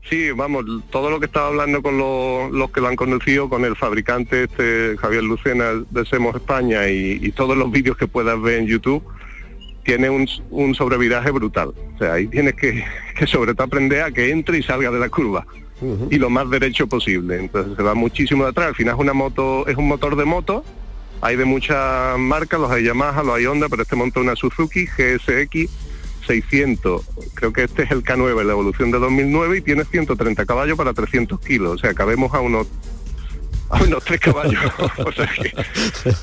Sí, 0.10 0.32
vamos, 0.32 0.66
todo 0.90 1.10
lo 1.10 1.20
que 1.20 1.28
estaba 1.28 1.48
hablando 1.48 1.82
con 1.82 1.98
los, 1.98 2.52
los, 2.52 2.72
que 2.72 2.82
lo 2.82 2.88
han 2.88 2.96
conocido, 2.96 3.50
con 3.50 3.64
el 3.66 3.76
fabricante 3.76 4.46
este 4.46 4.98
Javier 4.98 5.24
Lucena 5.24 5.72
de 5.90 6.06
Semos 6.06 6.36
España 6.36 6.90
y, 6.90 7.20
y 7.22 7.32
todos 7.32 7.56
los 7.56 7.72
vídeos 7.72 7.98
que 7.98 8.08
puedas 8.08 8.42
ver 8.42 8.60
en 8.60 8.68
YouTube, 8.68 9.04
tiene 9.84 10.10
un, 10.10 10.28
un 10.50 10.76
sobreviraje 10.76 11.32
brutal. 11.32 11.70
O 11.70 11.98
sea, 11.98 12.14
ahí 12.14 12.28
tienes 12.28 12.56
que, 12.56 12.84
que 13.16 13.28
sobre 13.28 13.54
todo 13.54 13.64
aprender 13.66 14.02
a 14.04 14.12
que 14.12 14.32
entre 14.32 14.58
y 14.58 14.64
salga 14.64 14.92
de 14.92 15.00
la 15.00 15.10
curva. 15.10 15.46
Uh 15.82 15.96
-huh. 15.96 16.08
Y 16.12 16.18
lo 16.18 16.30
más 16.30 16.50
derecho 16.50 16.88
posible. 16.88 17.38
Entonces 17.38 17.76
se 17.76 17.84
va 17.84 17.94
muchísimo 17.94 18.44
de 18.44 18.50
atrás. 18.50 18.68
Al 18.70 18.76
final 18.76 18.96
es 18.96 19.02
una 19.02 19.14
moto, 19.14 19.68
es 19.68 19.78
un 19.78 19.88
motor 19.88 20.16
de 20.16 20.26
moto. 20.26 20.64
Hay 21.22 21.36
de 21.36 21.46
muchas 21.46 22.18
marcas, 22.18 22.60
los 22.60 22.72
hay 22.72 22.84
Yamaha, 22.84 23.24
los 23.24 23.36
hay 23.36 23.46
Honda, 23.46 23.68
pero 23.70 23.84
este 23.84 23.96
monta 23.96 24.20
una 24.20 24.36
Suzuki 24.36 24.86
GSX 24.88 25.70
600. 26.26 27.02
Creo 27.34 27.54
que 27.54 27.64
este 27.64 27.84
es 27.84 27.92
el 27.92 28.04
K9, 28.04 28.44
la 28.44 28.54
evolución 28.54 28.92
de 28.92 29.00
2009 29.00 29.58
y 29.58 29.62
tiene 29.62 29.86
130 29.86 30.46
caballos 30.46 30.78
para 30.78 30.94
300 30.94 31.40
kilos. 31.40 31.74
O 31.74 31.78
sea, 31.78 31.94
cabemos 31.94 32.34
a 32.34 32.40
unos 32.40 32.68
a 33.70 33.82
unos 33.84 34.04
3 34.04 34.20
caballos. 34.20 34.62
o, 35.06 35.12
sea 35.12 35.28
que, 35.28 35.54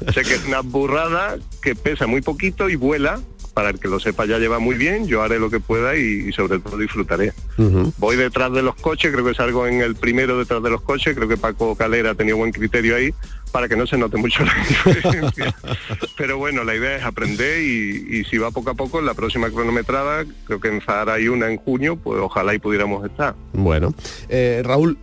o 0.07 0.13
sea 0.13 0.23
que 0.23 0.35
es 0.35 0.45
una 0.47 0.61
burrada 0.61 1.39
que 1.63 1.75
pesa 1.75 2.07
muy 2.07 2.21
poquito 2.21 2.69
y 2.69 2.77
vuela 2.77 3.21
para 3.55 3.71
el 3.71 3.81
que 3.81 3.89
lo 3.89 3.99
sepa 3.99 4.25
ya 4.25 4.39
lleva 4.39 4.61
muy 4.61 4.77
bien, 4.77 5.09
yo 5.09 5.21
haré 5.21 5.41
lo 5.41 5.51
que 5.51 5.59
pueda 5.59 5.97
y, 5.97 6.29
y 6.29 6.33
sobre 6.33 6.61
todo 6.61 6.79
disfrutaré. 6.79 7.33
Uh 7.57 7.63
-huh. 7.63 7.93
Voy 7.99 8.15
detrás 8.15 8.53
de 8.53 8.63
los 8.63 8.77
coches, 8.77 9.11
creo 9.11 9.25
que 9.25 9.35
salgo 9.35 9.67
en 9.67 9.81
el 9.81 9.97
primero 9.97 10.39
detrás 10.39 10.63
de 10.63 10.71
los 10.71 10.81
coches, 10.81 11.17
creo 11.17 11.27
que 11.27 11.37
Paco 11.37 11.75
Calera 11.75 12.13
ha 12.13 12.15
tenido 12.15 12.37
buen 12.37 12.53
criterio 12.53 12.95
ahí 12.95 13.13
para 13.49 13.69
que 13.69 13.77
no 13.77 13.87
se 13.87 13.99
note 13.99 14.17
mucho 14.17 14.45
la 14.45 14.55
diferencia. 14.69 15.55
Pero 16.17 16.39
bueno, 16.39 16.65
la 16.65 16.75
idea 16.75 16.97
es 16.97 17.05
aprender 17.05 17.63
y, 17.63 18.19
y, 18.19 18.25
si 18.25 18.39
va 18.39 18.51
poco 18.51 18.71
a 18.71 18.75
poco, 18.75 18.99
en 18.99 19.07
la 19.07 19.15
próxima 19.15 19.51
cronometrada, 19.51 20.25
creo 20.45 20.61
que 20.61 20.69
en 20.69 20.81
Zahara 20.81 21.15
hay 21.15 21.29
una 21.29 21.51
en 21.51 21.57
junio, 21.59 21.97
pues 21.97 22.21
ojalá 22.21 22.55
y 22.55 22.59
pudiéramos 22.59 23.05
estar. 23.05 23.35
Bueno, 23.53 23.95
eh, 24.29 24.63
Raúl, 24.65 24.99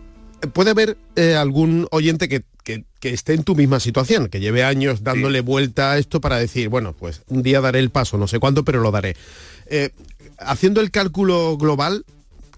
¿puede 0.54 0.72
haber 0.72 0.98
eh, 1.16 1.36
algún 1.36 1.88
oyente 1.92 2.30
que 2.30 2.44
que, 2.66 2.84
que, 3.00 3.14
esté 3.14 3.36
en 3.36 3.44
tu 3.44 3.56
misma 3.56 3.80
situación, 3.80 4.28
que 4.28 4.40
lleve 4.40 4.64
años 4.64 5.04
dándole 5.04 5.40
sí. 5.40 5.46
vuelta 5.46 5.92
a 5.92 5.98
esto 6.00 6.20
para 6.20 6.38
decir, 6.38 6.68
bueno, 6.68 6.94
pues 6.94 7.22
un 7.28 7.44
día 7.44 7.62
daré 7.62 7.78
el 7.78 7.92
paso, 7.92 8.18
no 8.18 8.28
sé 8.28 8.40
cuándo, 8.40 8.66
pero 8.66 8.82
lo 8.82 8.90
daré. 8.90 9.16
Eh, 9.68 9.92
haciendo 10.40 10.82
el 10.82 10.90
cálculo 10.90 11.58
global, 11.58 12.06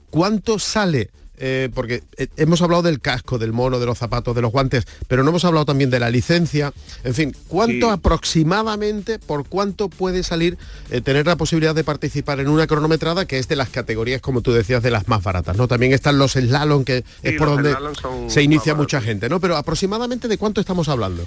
¿cuánto 0.09 0.59
sale? 0.59 1.09
Eh, 1.39 1.69
porque 1.73 2.03
eh, 2.17 2.27
hemos 2.37 2.61
hablado 2.61 2.81
del 2.81 2.99
casco, 2.99 3.37
del 3.37 3.53
mono, 3.53 3.79
de 3.79 3.85
los 3.85 3.97
zapatos, 3.97 4.35
de 4.35 4.41
los 4.41 4.51
guantes, 4.51 4.87
pero 5.07 5.23
no 5.23 5.29
hemos 5.29 5.45
hablado 5.45 5.65
también 5.65 5.89
de 5.89 5.99
la 5.99 6.09
licencia. 6.09 6.73
En 7.03 7.13
fin, 7.13 7.35
¿cuánto 7.47 7.87
sí. 7.87 7.93
aproximadamente, 7.93 9.19
por 9.19 9.47
cuánto 9.47 9.87
puede 9.87 10.23
salir 10.23 10.57
eh, 10.89 11.01
tener 11.01 11.27
la 11.27 11.35
posibilidad 11.35 11.75
de 11.75 11.83
participar 11.83 12.39
en 12.39 12.47
una 12.47 12.65
cronometrada 12.65 13.25
que 13.25 13.37
es 13.37 13.47
de 13.47 13.55
las 13.55 13.69
categorías, 13.69 14.21
como 14.21 14.41
tú 14.41 14.51
decías, 14.51 14.81
de 14.81 14.89
las 14.89 15.07
más 15.07 15.23
baratas? 15.23 15.55
¿no? 15.57 15.67
También 15.67 15.93
están 15.93 16.17
los 16.17 16.33
slalom, 16.33 16.83
que 16.83 17.01
sí, 17.01 17.05
es 17.21 17.37
por 17.37 17.49
donde 17.49 17.75
se 18.27 18.41
inicia 18.41 18.73
mucha 18.73 18.99
gente, 18.99 19.29
¿no? 19.29 19.39
Pero 19.39 19.57
aproximadamente 19.57 20.27
de 20.27 20.37
cuánto 20.37 20.59
estamos 20.59 20.89
hablando 20.89 21.25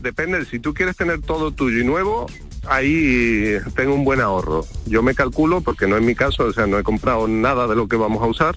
depende, 0.00 0.44
si 0.44 0.60
tú 0.60 0.74
quieres 0.74 0.96
tener 0.96 1.20
todo 1.22 1.50
tuyo 1.50 1.80
y 1.80 1.84
nuevo, 1.84 2.26
ahí 2.68 3.56
tengo 3.74 3.94
un 3.94 4.04
buen 4.04 4.20
ahorro. 4.20 4.64
Yo 4.86 5.02
me 5.02 5.14
calculo, 5.14 5.60
porque 5.60 5.86
no 5.86 5.96
es 5.96 6.02
mi 6.02 6.14
caso, 6.14 6.44
o 6.44 6.52
sea, 6.52 6.66
no 6.66 6.78
he 6.78 6.82
comprado 6.82 7.28
nada 7.28 7.66
de 7.66 7.76
lo 7.76 7.88
que 7.88 7.96
vamos 7.96 8.22
a 8.22 8.26
usar, 8.26 8.56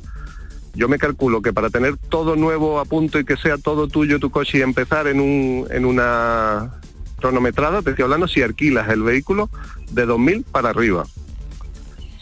yo 0.77 0.87
me 0.87 0.99
calculo 0.99 1.41
que 1.41 1.53
para 1.53 1.71
tener 1.71 1.97
todo 1.97 2.35
nuevo 2.35 2.79
a 2.79 2.85
punto 2.85 3.19
y 3.19 3.25
que 3.25 3.35
sea 3.35 3.57
todo 3.57 3.87
tuyo 3.87 4.19
tu 4.19 4.29
coche 4.29 4.59
y 4.59 4.61
empezar 4.61 5.07
en, 5.07 5.19
un, 5.19 5.67
en 5.71 5.85
una 5.85 6.71
cronometrada, 7.19 7.81
te 7.81 7.89
estoy 7.89 8.03
hablando 8.03 8.27
si 8.27 8.43
alquilas 8.43 8.87
el 8.89 9.01
vehículo 9.01 9.49
de 9.91 10.07
2.000 10.07 10.45
para 10.45 10.69
arriba. 10.69 11.03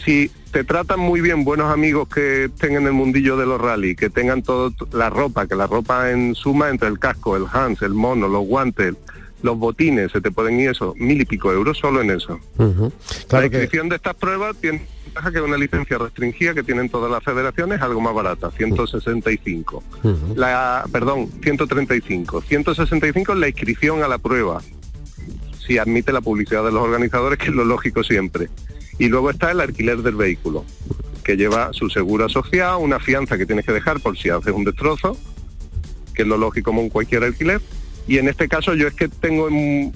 Si 0.05 0.31
te 0.51 0.63
tratan 0.63 1.01
muy 1.01 1.19
bien 1.19 1.43
buenos 1.43 1.69
amigos 1.69 2.07
que 2.07 2.45
estén 2.45 2.77
en 2.77 2.87
el 2.87 2.93
mundillo 2.93 3.35
de 3.35 3.45
los 3.45 3.59
rally, 3.59 3.93
que 3.93 4.09
tengan 4.09 4.41
toda 4.41 4.71
la 4.93 5.09
ropa, 5.09 5.47
que 5.47 5.55
la 5.55 5.67
ropa 5.67 6.11
en 6.11 6.33
suma 6.33 6.69
entre 6.69 6.87
el 6.87 6.97
casco, 6.97 7.35
el 7.35 7.47
Hans, 7.51 7.81
el 7.81 7.93
mono, 7.93 8.29
los 8.29 8.45
guantes, 8.45 8.95
los 9.41 9.57
botines 9.57 10.11
se 10.11 10.21
te 10.21 10.31
pueden 10.31 10.59
ir 10.59 10.71
eso, 10.71 10.93
mil 10.97 11.21
y 11.21 11.25
pico 11.25 11.51
euros 11.51 11.77
solo 11.77 12.01
en 12.01 12.11
eso. 12.11 12.39
la 13.31 13.45
inscripción 13.45 13.89
de 13.89 13.97
estas 13.97 14.15
pruebas 14.15 14.55
tiene 14.57 14.81
ventaja 15.15 15.31
que 15.31 15.41
una 15.41 15.57
licencia 15.57 15.97
restringida 15.97 16.53
que 16.53 16.63
tienen 16.63 16.89
todas 16.89 17.09
las 17.09 17.23
federaciones 17.23 17.81
algo 17.81 18.01
más 18.01 18.13
barata, 18.13 18.51
165. 18.51 19.83
La, 20.35 20.85
perdón, 20.91 21.29
135. 21.41 22.41
165 22.41 23.33
es 23.33 23.39
la 23.39 23.47
inscripción 23.47 24.03
a 24.03 24.07
la 24.07 24.17
prueba. 24.17 24.61
Si 25.65 25.77
admite 25.77 26.11
la 26.11 26.21
publicidad 26.21 26.63
de 26.65 26.71
los 26.71 26.83
organizadores, 26.83 27.39
que 27.39 27.45
es 27.45 27.55
lo 27.55 27.63
lógico 27.63 28.03
siempre. 28.03 28.49
Y 28.99 29.07
luego 29.07 29.29
está 29.29 29.51
el 29.51 29.61
alquiler 29.61 30.01
del 30.01 30.15
vehículo, 30.15 30.65
que 31.23 31.37
lleva 31.37 31.71
su 31.73 31.89
seguro 31.89 32.25
asociado, 32.25 32.79
una 32.79 32.99
fianza 32.99 33.37
que 33.37 33.45
tienes 33.45 33.65
que 33.65 33.71
dejar 33.71 33.99
por 33.99 34.17
si 34.17 34.29
haces 34.29 34.53
un 34.53 34.63
destrozo, 34.63 35.17
que 36.13 36.21
es 36.23 36.27
lo 36.27 36.37
lógico 36.37 36.71
como 36.71 36.81
en 36.81 36.89
cualquier 36.89 37.23
alquiler. 37.23 37.61
Y 38.07 38.19
en 38.19 38.27
este 38.27 38.47
caso 38.47 38.75
yo 38.75 38.87
es 38.87 38.93
que 38.93 39.07
tengo 39.07 39.49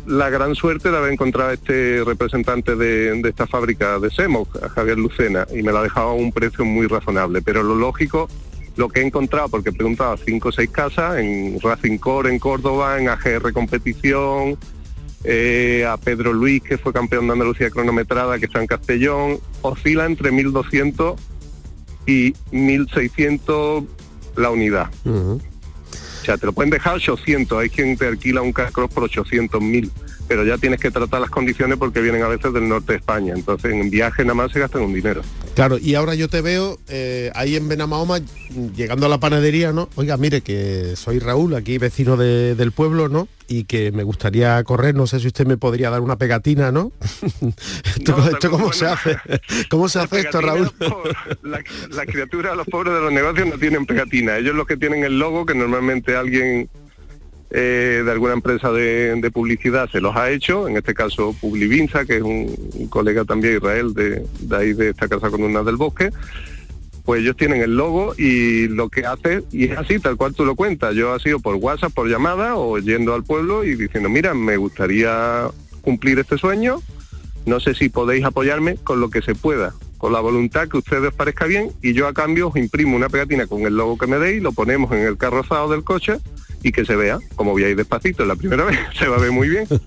la 0.08 0.30
gran 0.30 0.56
suerte 0.56 0.90
de 0.90 0.98
haber 0.98 1.14
encontrado 1.14 1.52
a 1.52 1.54
este 1.54 2.04
representante 2.04 2.76
de, 2.76 3.22
esta 3.24 3.46
fábrica 3.46 4.00
de 4.00 4.10
Semo, 4.10 4.48
a 4.64 4.70
Javier 4.70 4.98
Lucena, 4.98 5.46
y 5.54 5.62
me 5.62 5.72
la 5.72 5.82
ha 5.82 5.84
dejado 5.84 6.10
a 6.10 6.14
un 6.14 6.32
precio 6.32 6.66
muy 6.66 6.88
razonable. 6.88 7.44
Pero 7.44 7.62
lo 7.62 7.76
lógico, 7.76 8.28
lo 8.78 8.90
que 8.90 9.02
he 9.02 9.06
encontrado, 9.06 9.50
porque 9.50 9.70
he 9.70 9.74
preguntado 9.74 10.14
a 10.14 10.18
cinco 10.18 10.50
o 10.50 10.52
seis 10.52 10.72
casas, 10.72 11.20
en 11.20 11.60
Racing 11.62 12.00
Core 12.00 12.32
en 12.32 12.40
Córdoba, 12.40 13.00
en 13.00 13.10
AGR 13.10 13.54
Competición, 13.54 14.58
eh, 15.24 15.86
a 15.88 15.98
Pedro 15.98 16.34
Luis, 16.34 16.64
que 16.64 16.80
fue 16.80 16.92
campeón 16.92 17.28
de 17.28 17.34
Andalucía 17.34 17.70
cronometrada, 17.70 18.40
que 18.40 18.46
está 18.46 18.60
en 18.60 18.68
Castellón, 18.68 19.40
oscila 19.62 20.06
entre 20.06 20.32
1.200 20.32 21.16
y 22.08 22.34
1.600 22.52 23.86
la 24.36 24.50
unidad. 24.50 24.90
O 26.22 26.26
sea, 26.26 26.38
te 26.38 26.46
lo 26.46 26.54
pueden 26.54 26.70
dejar 26.70 26.96
800, 26.96 27.60
hay 27.60 27.70
quien 27.70 27.98
te 27.98 28.08
alquila 28.08 28.42
un 28.42 28.54
carcross 28.54 28.94
por 28.94 29.10
800.000 29.10 29.90
pero 30.30 30.46
ya 30.46 30.60
tienes 30.60 30.80
que 30.80 30.92
tratar 30.92 31.20
las 31.20 31.32
condiciones 31.32 31.80
porque 31.80 32.02
vienen 32.02 32.22
a 32.22 32.28
veces 32.28 32.54
del 32.54 32.70
norte 32.70 32.94
de 32.94 33.00
España. 33.00 33.34
Entonces 33.36 33.74
en 33.74 33.90
viaje 33.90 34.24
nada 34.24 34.36
más 34.36 34.52
se 34.52 34.60
gastan 34.60 34.84
un 34.84 34.94
dinero. 34.94 35.22
Claro, 35.60 35.78
y 35.78 35.96
ahora 35.96 36.16
yo 36.16 36.30
te 36.30 36.40
veo 36.40 36.80
eh, 36.88 37.32
ahí 37.36 37.58
en 37.58 37.68
Benamahoma 37.68 38.22
llegando 38.78 39.08
a 39.08 39.10
la 39.10 39.20
panadería, 39.20 39.74
¿no? 39.74 39.90
Oiga, 39.96 40.16
mire 40.16 40.40
que 40.40 40.96
soy 40.96 41.20
Raúl, 41.20 41.54
aquí 41.54 41.78
vecino 41.78 42.16
del 42.16 42.72
pueblo, 42.72 43.10
¿no? 43.10 43.28
Y 43.50 43.66
que 43.66 43.92
me 43.92 44.04
gustaría 44.04 44.64
correr, 44.64 44.96
no 44.96 45.06
sé 45.06 45.20
si 45.20 45.28
usted 45.28 45.46
me 45.46 45.58
podría 45.58 45.90
dar 45.90 46.00
una 46.00 46.18
pegatina, 46.18 46.72
¿no? 46.72 46.94
esto, 48.32 48.50
cómo 48.50 48.72
se 48.72 48.88
hace? 48.88 49.18
¿Cómo 49.70 49.90
se 49.90 50.00
hace 50.00 50.22
esto, 50.22 50.40
Raúl? 50.40 50.72
la, 51.44 51.62
la 51.90 52.06
criatura, 52.06 52.56
los 52.56 52.66
pobres 52.66 52.94
de 52.94 53.02
los 53.02 53.12
negocios 53.12 53.46
no 53.50 53.58
tienen 53.58 53.86
pegatina. 53.86 54.38
Ellos 54.38 54.56
los 54.56 54.66
que 54.66 54.78
tienen 54.78 55.04
el 55.04 55.20
logo, 55.20 55.46
que 55.46 55.56
normalmente 55.56 56.16
alguien 56.16 56.70
eh, 57.52 58.04
de 58.06 58.12
alguna 58.12 58.34
empresa 58.34 58.72
de, 58.72 59.32
publicidad 59.34 59.90
se 59.90 60.02
los 60.02 60.16
ha 60.16 60.30
hecho, 60.30 60.68
en 60.68 60.78
este 60.78 60.94
caso 60.94 61.36
Publivinza, 61.40 62.06
que 62.06 62.18
es 62.18 62.22
un, 62.22 62.88
colega 62.90 63.26
también 63.26 63.58
Israel 63.58 63.94
de, 63.94 64.24
ahí 64.56 64.74
de 64.74 64.90
esta 64.90 65.08
casa 65.08 65.30
con 65.30 65.44
una 65.44 65.64
del 65.64 65.76
bosque, 65.76 66.12
pues 67.06 67.22
ellos 67.22 67.36
tienen 67.38 67.62
el 67.62 67.76
logo 67.76 68.14
y 68.18 68.68
lo 68.68 68.90
que 68.90 69.06
hace, 69.06 69.44
y 69.52 69.66
es 69.66 69.78
así, 69.78 69.98
tal 70.00 70.16
cual 70.16 70.36
tú 70.36 70.46
lo 70.46 70.56
cuentas, 70.56 70.94
yo 70.94 71.12
ha 71.12 71.20
sido 71.20 71.40
por 71.40 71.56
WhatsApp, 71.56 71.92
por 71.92 72.08
llamada 72.08 72.56
o 72.56 72.78
yendo 72.78 73.16
al 73.16 73.24
pueblo 73.24 73.64
y 73.64 73.76
diciendo, 73.76 74.10
mira, 74.10 74.36
me 74.36 74.58
gustaría 74.58 75.48
cumplir 75.82 76.20
este 76.20 76.38
sueño, 76.38 76.82
no 77.48 77.60
sé 77.60 77.74
si 77.74 77.90
podéis 77.90 78.26
apoyarme 78.26 78.76
con 78.76 79.00
lo 79.00 79.10
que 79.10 79.24
se 79.24 79.34
pueda, 79.34 79.74
con 79.98 80.14
la 80.14 80.20
voluntad 80.20 80.68
que 80.68 80.78
ustedes 80.78 81.08
os 81.08 81.14
parezca 81.16 81.46
bien 81.46 81.72
y 81.82 81.94
yo 81.94 82.08
a 82.08 82.14
cambio 82.14 82.50
os 82.50 82.56
imprimo 82.58 82.96
una 82.96 83.10
pegatina 83.10 83.48
con 83.48 83.62
el 83.62 83.76
logo 83.76 83.98
que 83.98 84.06
me 84.06 84.20
deis, 84.20 84.44
lo 84.44 84.52
ponemos 84.52 84.92
en 84.92 85.00
el 85.00 85.18
carrozado 85.18 85.70
del 85.70 85.84
coche 85.84 86.20
y 86.64 86.72
que 86.72 86.86
se 86.86 86.96
vea, 86.96 87.20
como 87.36 87.52
voy 87.52 87.74
despacito 87.74 88.26
la 88.26 88.36
primera 88.36 88.64
vez, 88.66 88.80
se 88.98 89.08
va 89.08 89.18
a 89.18 89.20
ver 89.20 89.32
muy 89.32 89.50
bien. 89.50 89.68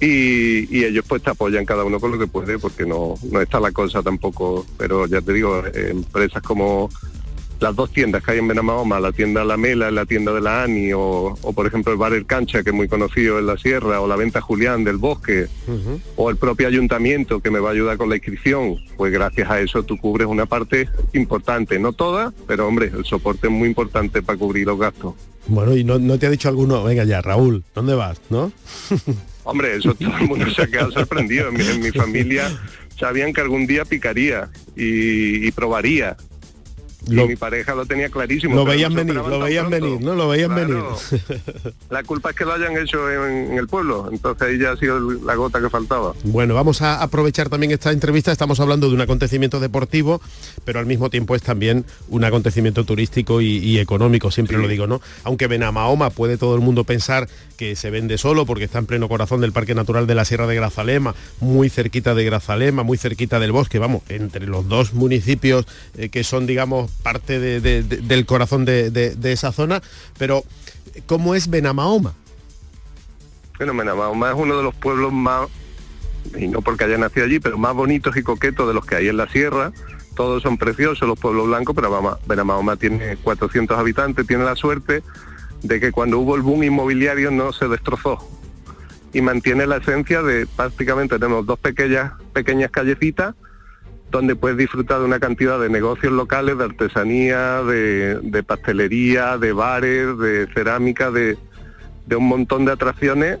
Y, 0.00 0.84
ellos 0.84 1.04
pues 1.08 1.22
te 1.24 1.30
apoyan 1.30 1.64
cada 1.64 1.82
uno 1.82 1.98
con 1.98 2.12
lo 2.12 2.18
que 2.20 2.28
puede, 2.28 2.56
porque 2.60 2.86
no, 2.86 3.14
no 3.32 3.40
está 3.40 3.58
la 3.58 3.72
cosa 3.72 4.00
tampoco, 4.00 4.64
pero 4.76 5.06
ya 5.06 5.20
te 5.20 5.32
digo, 5.32 5.60
empresas 5.74 6.40
como 6.40 6.88
las 7.60 7.74
dos 7.74 7.90
tiendas 7.90 8.22
que 8.22 8.32
hay 8.32 8.38
en 8.38 8.48
Benamahoma, 8.48 9.00
la 9.00 9.12
tienda 9.12 9.44
La 9.44 9.56
Mela, 9.56 9.90
la 9.90 10.06
tienda 10.06 10.32
de 10.32 10.40
la 10.40 10.62
ANI, 10.62 10.92
o, 10.94 11.34
por 11.54 11.66
ejemplo 11.66 11.92
el 11.92 11.98
Bar 11.98 12.12
El 12.12 12.26
Cancha, 12.26 12.62
que 12.62 12.70
es 12.70 12.76
muy 12.76 12.88
conocido 12.88 13.38
en 13.38 13.46
la 13.46 13.56
sierra, 13.56 14.00
o 14.00 14.06
la 14.06 14.16
Venta 14.16 14.40
Julián 14.40 14.84
del 14.84 14.96
Bosque, 14.96 15.48
o 16.16 16.30
el 16.30 16.36
propio 16.36 16.68
ayuntamiento 16.68 17.40
que 17.40 17.50
me 17.50 17.58
va 17.58 17.70
a 17.70 17.72
ayudar 17.72 17.96
con 17.96 18.08
la 18.08 18.16
inscripción, 18.16 18.76
pues 18.96 19.12
gracias 19.12 19.50
a 19.50 19.60
eso 19.60 19.82
tú 19.82 19.98
cubres 19.98 20.28
una 20.28 20.46
parte 20.46 20.88
importante, 21.12 21.78
no 21.78 21.92
toda, 21.92 22.32
pero 22.46 22.66
hombre, 22.66 22.92
el 22.96 23.04
soporte 23.04 23.48
es 23.48 23.52
muy 23.52 23.68
importante 23.68 24.22
para 24.22 24.38
cubrir 24.38 24.66
los 24.66 24.78
gastos. 24.78 25.14
Bueno, 25.48 25.76
y 25.76 25.82
no, 25.82 26.18
te 26.18 26.26
ha 26.26 26.30
dicho 26.30 26.48
alguno, 26.48 26.84
venga 26.84 27.04
ya, 27.04 27.20
Raúl, 27.20 27.64
¿dónde 27.74 27.94
vas? 27.94 28.20
¿No? 28.30 28.52
Hombre, 29.44 29.76
eso 29.76 29.94
todo 29.94 30.16
el 30.18 30.28
mundo 30.28 30.50
se 30.50 30.62
ha 30.62 30.66
quedado 30.66 30.92
sorprendido. 30.92 31.48
En 31.48 31.80
mi, 31.80 31.90
familia 31.90 32.50
sabían 32.98 33.32
que 33.32 33.40
algún 33.40 33.66
día 33.66 33.86
picaría 33.86 34.50
y 34.76 35.50
probaría 35.52 36.16
mi 37.06 37.36
pareja 37.36 37.74
lo 37.74 37.86
tenía 37.86 38.08
clarísimo. 38.08 38.56
Lo 38.56 38.64
veían 38.64 38.94
venir, 38.94 39.14
lo 39.14 39.38
veían 39.38 39.70
venir, 39.70 40.00
¿no? 40.00 40.14
Lo 40.14 40.28
veían 40.28 40.54
venir. 40.54 40.82
La 41.90 42.02
culpa 42.02 42.30
es 42.30 42.36
que 42.36 42.44
lo 42.44 42.52
hayan 42.52 42.76
hecho 42.76 43.10
en, 43.10 43.56
el 43.58 43.68
pueblo, 43.68 44.08
entonces 44.10 44.48
ahí 44.48 44.58
ya 44.58 44.72
ha 44.72 44.76
sido 44.76 44.98
la 44.98 45.34
gota 45.34 45.60
que 45.60 45.70
faltaba. 45.70 46.12
Bueno, 46.24 46.54
vamos 46.54 46.82
a 46.82 47.02
aprovechar 47.02 47.48
también 47.48 47.72
esta 47.72 47.92
entrevista, 47.92 48.32
estamos 48.32 48.60
hablando 48.60 48.88
de 48.88 48.94
un 48.94 49.00
acontecimiento 49.00 49.60
deportivo, 49.60 50.20
pero 50.64 50.80
al 50.80 50.86
mismo 50.86 51.10
tiempo 51.10 51.34
es 51.34 51.42
también 51.42 51.84
un 52.08 52.24
acontecimiento 52.24 52.84
turístico 52.84 53.40
y, 53.40 53.78
económico, 53.78 54.30
siempre 54.30 54.58
lo 54.58 54.68
digo, 54.68 54.86
¿no? 54.86 55.00
Aunque 55.24 55.46
Benamahoma 55.46 56.10
puede 56.10 56.36
todo 56.36 56.54
el 56.54 56.60
mundo 56.60 56.84
pensar 56.84 57.28
que 57.58 57.74
se 57.74 57.90
vende 57.90 58.16
solo 58.18 58.46
porque 58.46 58.64
está 58.64 58.78
en 58.78 58.86
pleno 58.86 59.08
corazón 59.08 59.40
del 59.40 59.52
Parque 59.52 59.74
Natural 59.74 60.06
de 60.06 60.14
la 60.14 60.24
Sierra 60.24 60.46
de 60.46 60.54
Grazalema, 60.54 61.14
muy 61.40 61.68
cerquita 61.68 62.14
de 62.14 62.24
Grazalema, 62.24 62.84
muy 62.84 62.96
cerquita 62.96 63.40
del 63.40 63.50
bosque, 63.50 63.80
vamos, 63.80 64.02
entre 64.08 64.46
los 64.46 64.68
dos 64.68 64.94
municipios 64.94 65.66
eh, 65.96 66.08
que 66.08 66.22
son, 66.22 66.46
digamos, 66.46 66.90
parte 67.02 67.40
del 67.40 68.26
corazón 68.26 68.64
de, 68.64 69.18
esa 69.24 69.50
zona, 69.50 69.82
pero 70.18 70.44
¿cómo 71.06 71.34
es 71.34 71.50
Benamahoma? 71.50 72.14
Bueno, 73.58 73.74
Benamahoma 73.74 74.30
es 74.30 74.36
uno 74.36 74.56
de 74.56 74.62
los 74.62 74.74
pueblos 74.76 75.12
más, 75.12 75.48
y 76.38 76.46
no 76.46 76.62
porque 76.62 76.84
haya 76.84 76.96
nacido 76.96 77.26
allí, 77.26 77.40
pero 77.40 77.58
más 77.58 77.74
bonitos 77.74 78.16
y 78.16 78.22
coquetos 78.22 78.68
de 78.68 78.74
los 78.74 78.86
que 78.86 78.94
hay 78.94 79.08
en 79.08 79.16
la 79.16 79.28
sierra. 79.28 79.72
Todos 80.14 80.42
son 80.42 80.58
preciosos 80.58 81.08
los 81.08 81.18
pueblos 81.18 81.48
blancos, 81.48 81.74
pero 81.74 82.18
Benamahoma 82.26 82.76
tiene 82.76 83.16
400 83.16 83.76
habitantes, 83.76 84.26
tiene 84.26 84.44
la 84.44 84.54
suerte 84.54 85.02
de 85.62 85.80
que 85.80 85.92
cuando 85.92 86.18
hubo 86.18 86.36
el 86.36 86.42
boom 86.42 86.64
inmobiliario 86.64 87.30
no 87.30 87.52
se 87.52 87.68
destrozó. 87.68 88.18
Y 89.12 89.22
mantiene 89.22 89.66
la 89.66 89.78
esencia 89.78 90.22
de 90.22 90.46
prácticamente 90.46 91.18
tenemos 91.18 91.46
dos 91.46 91.58
pequeñas 91.58 92.12
pequeñas 92.32 92.70
callecitas 92.70 93.34
donde 94.10 94.36
puedes 94.36 94.56
disfrutar 94.56 95.00
de 95.00 95.04
una 95.04 95.20
cantidad 95.20 95.60
de 95.60 95.68
negocios 95.68 96.12
locales, 96.12 96.56
de 96.56 96.64
artesanía, 96.64 97.62
de, 97.62 98.42
pastelería, 98.46 99.36
de 99.36 99.52
bares, 99.52 100.16
de 100.18 100.48
cerámica, 100.54 101.10
de, 101.10 101.36
un 102.16 102.26
montón 102.26 102.64
de 102.64 102.72
atracciones 102.72 103.38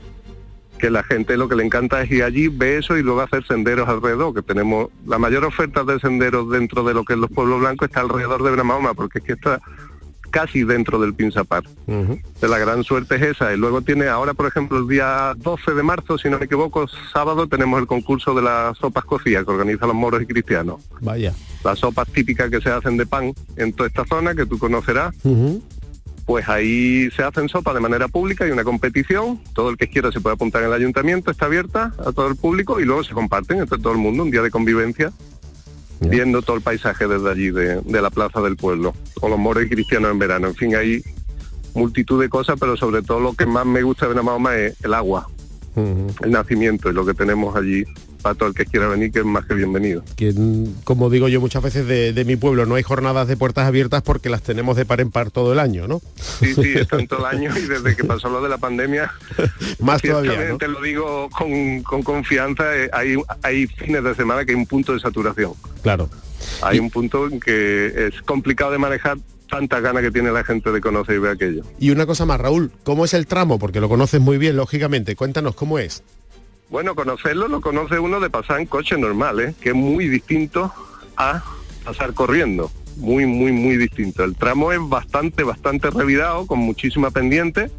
que 0.78 0.90
la 0.90 1.02
gente 1.02 1.36
lo 1.36 1.48
que 1.48 1.56
le 1.56 1.64
encanta 1.64 2.02
es 2.02 2.10
ir 2.10 2.22
allí, 2.22 2.46
ve 2.46 2.78
eso 2.78 2.96
y 2.96 3.02
luego 3.02 3.22
hacer 3.22 3.44
senderos 3.46 3.88
alrededor, 3.88 4.32
que 4.32 4.42
tenemos 4.42 4.90
la 5.06 5.18
mayor 5.18 5.44
oferta 5.44 5.82
de 5.82 5.98
senderos 5.98 6.48
dentro 6.50 6.84
de 6.84 6.94
lo 6.94 7.02
que 7.02 7.14
es 7.14 7.18
los 7.18 7.30
pueblos 7.30 7.60
blancos 7.60 7.88
está 7.88 8.00
alrededor 8.00 8.44
de 8.44 8.52
Benamahoma, 8.52 8.94
porque 8.94 9.18
es 9.18 9.24
que 9.24 9.32
está 9.32 9.60
casi 10.30 10.64
dentro 10.64 10.98
del 10.98 11.14
Pinzapar. 11.14 11.64
De 11.86 12.48
la 12.48 12.58
gran 12.58 12.84
suerte 12.84 13.16
es 13.16 13.22
esa. 13.22 13.52
Y 13.52 13.56
luego 13.56 13.82
tiene 13.82 14.08
ahora, 14.08 14.34
por 14.34 14.46
ejemplo, 14.46 14.78
el 14.78 14.88
día 14.88 15.34
12 15.36 15.74
de 15.74 15.82
marzo, 15.82 16.18
si 16.18 16.28
no 16.28 16.38
me 16.38 16.44
equivoco, 16.44 16.86
sábado, 17.12 17.46
tenemos 17.46 17.80
el 17.80 17.86
concurso 17.86 18.34
de 18.34 18.42
las 18.42 18.78
sopas 18.78 19.04
cocidas 19.04 19.44
que 19.44 19.50
organizan 19.50 19.88
los 19.88 19.96
moros 19.96 20.22
y 20.22 20.26
cristianos. 20.26 20.82
Vaya. 21.00 21.34
Las 21.64 21.78
sopas 21.78 22.08
típicas 22.08 22.50
que 22.50 22.60
se 22.60 22.70
hacen 22.70 22.96
de 22.96 23.06
pan 23.06 23.32
en 23.56 23.72
toda 23.72 23.88
esta 23.88 24.04
zona, 24.04 24.34
que 24.34 24.46
tú 24.46 24.58
conocerás. 24.58 25.14
Pues 26.26 26.46
ahí 26.48 27.10
se 27.16 27.22
hacen 27.22 27.48
sopas 27.48 27.72
de 27.74 27.80
manera 27.80 28.06
pública 28.06 28.46
y 28.46 28.50
una 28.50 28.62
competición. 28.62 29.40
Todo 29.54 29.70
el 29.70 29.78
que 29.78 29.88
quiera 29.88 30.12
se 30.12 30.20
puede 30.20 30.34
apuntar 30.34 30.62
en 30.62 30.68
el 30.68 30.74
ayuntamiento, 30.74 31.30
está 31.30 31.46
abierta 31.46 31.94
a 31.98 32.12
todo 32.12 32.28
el 32.28 32.36
público 32.36 32.80
y 32.80 32.84
luego 32.84 33.02
se 33.02 33.14
comparten 33.14 33.60
entre 33.60 33.78
todo 33.78 33.94
el 33.94 33.98
mundo, 33.98 34.24
un 34.24 34.30
día 34.30 34.42
de 34.42 34.50
convivencia 34.50 35.10
viendo 36.00 36.42
todo 36.42 36.56
el 36.56 36.62
paisaje 36.62 37.06
desde 37.06 37.30
allí, 37.30 37.50
de, 37.50 37.82
la 37.84 38.10
plaza 38.10 38.40
del 38.40 38.56
pueblo, 38.56 38.94
con 39.20 39.30
los 39.30 39.38
moros 39.38 39.64
y 39.64 39.68
cristianos 39.68 40.10
en 40.10 40.18
verano. 40.18 40.48
En 40.48 40.54
fin, 40.54 40.74
hay 40.76 41.02
multitud 41.74 42.20
de 42.20 42.28
cosas, 42.28 42.56
pero 42.58 42.76
sobre 42.76 43.02
todo 43.02 43.20
lo 43.20 43.34
que 43.34 43.46
más 43.46 43.66
me 43.66 43.82
gusta 43.82 44.06
de 44.06 44.10
Benamahoma 44.10 44.56
es 44.56 44.74
el 44.82 44.94
agua, 44.94 45.28
el 45.76 46.30
nacimiento 46.30 46.90
y 46.90 46.92
lo 46.92 47.06
que 47.06 47.14
tenemos 47.14 47.54
allí 47.54 47.84
para 48.22 48.34
todo 48.34 48.48
el 48.48 48.54
que 48.54 48.66
quiera 48.66 48.88
venir, 48.88 49.12
que 49.12 49.20
es 49.20 49.24
más 49.24 49.46
que 49.46 49.54
bienvenido. 49.54 50.02
Que, 50.16 50.34
como 50.84 51.10
digo 51.10 51.28
yo 51.28 51.40
muchas 51.40 51.62
veces 51.62 51.86
de, 51.86 52.24
mi 52.24 52.36
pueblo, 52.36 52.66
no 52.66 52.74
hay 52.74 52.82
jornadas 52.82 53.28
de 53.28 53.36
puertas 53.36 53.66
abiertas 53.66 54.02
porque 54.02 54.28
las 54.28 54.42
tenemos 54.42 54.76
de 54.76 54.84
par 54.84 55.00
en 55.00 55.10
par 55.10 55.30
todo 55.30 55.52
el 55.52 55.58
año, 55.58 55.88
¿no? 55.88 56.00
Sí, 56.16 56.54
sí, 56.54 56.72
están 56.76 57.06
todo 57.06 57.20
el 57.20 57.36
año 57.36 57.56
y 57.56 57.62
desde 57.62 57.96
que 57.96 58.04
pasó 58.04 58.28
lo 58.28 58.42
de 58.42 58.48
la 58.48 58.58
pandemia, 58.58 59.10
más 59.80 60.02
todavía. 60.02 60.56
Te 60.58 60.68
lo 60.68 60.82
digo 60.82 61.28
con, 61.30 61.82
confianza, 62.02 62.76
eh, 62.76 62.90
hay, 62.92 63.16
hay 63.42 63.66
fines 63.66 64.02
de 64.02 64.14
semana 64.14 64.44
que 64.44 64.52
hay 64.52 64.58
un 64.58 64.66
punto 64.66 64.92
de 64.92 65.00
saturación. 65.00 65.52
Claro. 65.82 66.08
Hay 66.62 66.78
un 66.78 66.90
punto 66.90 67.28
en 67.28 67.40
que 67.40 68.08
es 68.08 68.22
complicado 68.22 68.72
de 68.72 68.78
manejar 68.78 69.18
tantas 69.48 69.82
ganas 69.82 70.02
que 70.02 70.10
tiene 70.10 70.30
la 70.30 70.44
gente 70.44 70.70
de 70.70 70.80
conocer 70.80 71.16
y 71.16 71.18
ver 71.18 71.32
aquello. 71.32 71.62
Y 71.78 71.90
una 71.90 72.06
cosa 72.06 72.26
más, 72.26 72.40
Raúl, 72.40 72.70
¿cómo 72.84 73.04
es 73.04 73.14
el 73.14 73.26
tramo? 73.26 73.58
Porque 73.58 73.80
lo 73.80 73.88
conoces 73.88 74.20
muy 74.20 74.38
bien, 74.38 74.56
lógicamente. 74.56 75.16
Cuéntanos 75.16 75.54
cómo 75.54 75.78
es. 75.78 76.02
Bueno, 76.70 76.94
conocerlo 76.94 77.48
lo 77.48 77.62
conoce 77.62 77.98
uno 77.98 78.20
de 78.20 78.28
pasar 78.28 78.60
en 78.60 78.66
coche 78.66 78.98
normal, 78.98 79.40
¿eh? 79.40 79.54
que 79.60 79.70
es 79.70 79.74
muy 79.74 80.06
distinto 80.08 80.72
a 81.16 81.42
pasar 81.84 82.12
corriendo. 82.12 82.70
Muy, 82.96 83.26
muy, 83.26 83.52
muy 83.52 83.76
distinto. 83.76 84.24
El 84.24 84.34
tramo 84.34 84.72
es 84.72 84.80
bastante, 84.82 85.44
bastante 85.44 85.88
revirado, 85.90 86.46
con 86.46 86.58
muchísima 86.58 87.10
pendiente, 87.10 87.70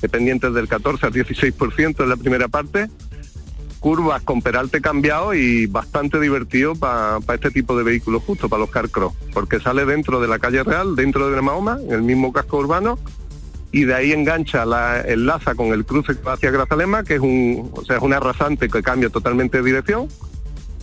de 0.00 0.08
pendientes 0.08 0.54
del 0.54 0.68
14 0.68 1.06
al 1.06 1.12
16% 1.12 2.02
en 2.02 2.08
la 2.08 2.16
primera 2.16 2.46
parte, 2.48 2.88
curvas 3.80 4.22
con 4.22 4.42
peralte 4.42 4.80
cambiado 4.80 5.34
y 5.34 5.66
bastante 5.66 6.20
divertido 6.20 6.74
para 6.74 7.18
este 7.34 7.50
tipo 7.50 7.76
de 7.76 7.82
vehículos 7.82 8.22
justo, 8.24 8.48
para 8.48 8.60
los 8.60 8.70
car 8.70 8.88
cross, 8.90 9.14
porque 9.32 9.58
sale 9.58 9.84
dentro 9.84 10.20
de 10.20 10.28
la 10.28 10.38
calle 10.38 10.62
real, 10.62 10.94
dentro 10.94 11.28
de 11.28 11.40
Mahoma, 11.42 11.78
en 11.82 11.92
el 11.92 12.02
mismo 12.02 12.32
casco 12.32 12.58
urbano, 12.58 12.98
y 13.70 13.84
de 13.84 13.94
ahí 13.94 14.12
engancha, 14.12 14.64
la, 14.64 15.00
enlaza 15.00 15.54
con 15.54 15.68
el 15.68 15.84
cruce 15.84 16.14
hacia 16.24 16.50
Grazalema, 16.50 17.02
que 17.02 17.16
es 17.16 17.20
un, 17.20 17.70
o 17.74 17.84
sea, 17.84 17.96
es 17.96 18.02
un 18.02 18.12
arrasante 18.12 18.68
que 18.68 18.82
cambia 18.82 19.10
totalmente 19.10 19.58
de 19.58 19.64
dirección, 19.64 20.08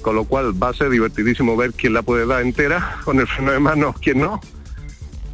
con 0.02 0.16
lo 0.16 0.26
cual 0.26 0.62
va 0.62 0.70
a 0.70 0.74
ser 0.74 0.90
divertidísimo 0.90 1.58
ver 1.58 1.74
quién 1.74 1.94
la 1.94 2.04
puede 2.04 2.28
dar 2.28 2.42
entera, 2.42 2.98
con 3.06 3.20
el 3.20 3.28
freno 3.28 3.52
de 3.52 3.60
mano, 3.60 3.96
quién 4.00 4.20
no. 4.20 4.40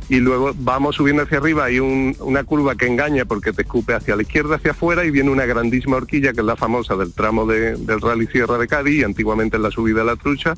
Y 0.07 0.19
luego 0.19 0.51
vamos 0.57 0.97
subiendo 0.97 1.23
hacia 1.23 1.37
arriba, 1.37 1.65
hay 1.65 1.79
una 1.79 2.43
curva 2.43 2.75
que 2.75 2.85
engaña 2.85 3.23
porque 3.23 3.53
te 3.53 3.61
escupe 3.61 3.93
hacia 3.93 4.17
la 4.17 4.23
izquierda, 4.23 4.57
hacia 4.57 4.71
afuera, 4.71 5.05
y 5.05 5.11
viene 5.11 5.29
una 5.29 5.45
grandísima 5.45 5.95
horquilla, 5.95 6.33
que 6.33 6.41
es 6.41 6.45
la 6.45 6.57
famosa 6.57 6.97
del 6.97 7.13
tramo 7.13 7.45
del 7.45 8.01
Rally 8.01 8.27
Sierra 8.27 8.57
de 8.57 8.67
Cádiz, 8.67 9.05
antiguamente 9.05 9.55
en 9.55 9.63
la 9.63 9.71
subida 9.71 9.99
de 9.99 10.05
la 10.05 10.17
trucha, 10.17 10.55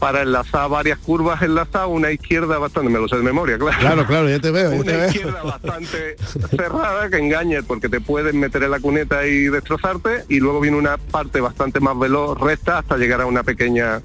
para 0.00 0.22
enlazar 0.22 0.70
varias 0.70 0.98
curvas 0.98 1.42
enlazadas, 1.42 1.88
una 1.90 2.10
izquierda 2.10 2.58
bastante, 2.58 2.90
me 2.90 2.98
lo 2.98 3.06
sé 3.06 3.16
de 3.16 3.22
memoria, 3.22 3.58
claro. 3.58 3.78
Claro, 3.78 4.06
claro, 4.06 4.28
ya 4.30 4.40
te 4.40 4.50
veo. 4.50 4.70
una 4.70 5.06
izquierda 5.06 5.42
bastante 5.42 6.16
cerrada 6.50 7.10
que 7.10 7.18
engañe 7.18 7.62
porque 7.62 7.90
te 7.90 8.00
pueden 8.00 8.40
meter 8.40 8.62
en 8.62 8.70
la 8.70 8.80
cuneta 8.80 9.26
y 9.26 9.44
destrozarte 9.44 10.24
y 10.28 10.40
luego 10.40 10.60
viene 10.60 10.78
una 10.78 10.96
parte 10.96 11.40
bastante 11.42 11.80
más 11.80 11.98
veloz, 11.98 12.40
recta, 12.40 12.78
hasta 12.78 12.96
llegar 12.96 13.20
a 13.20 13.26
una 13.26 13.42
pequeña 13.42 14.00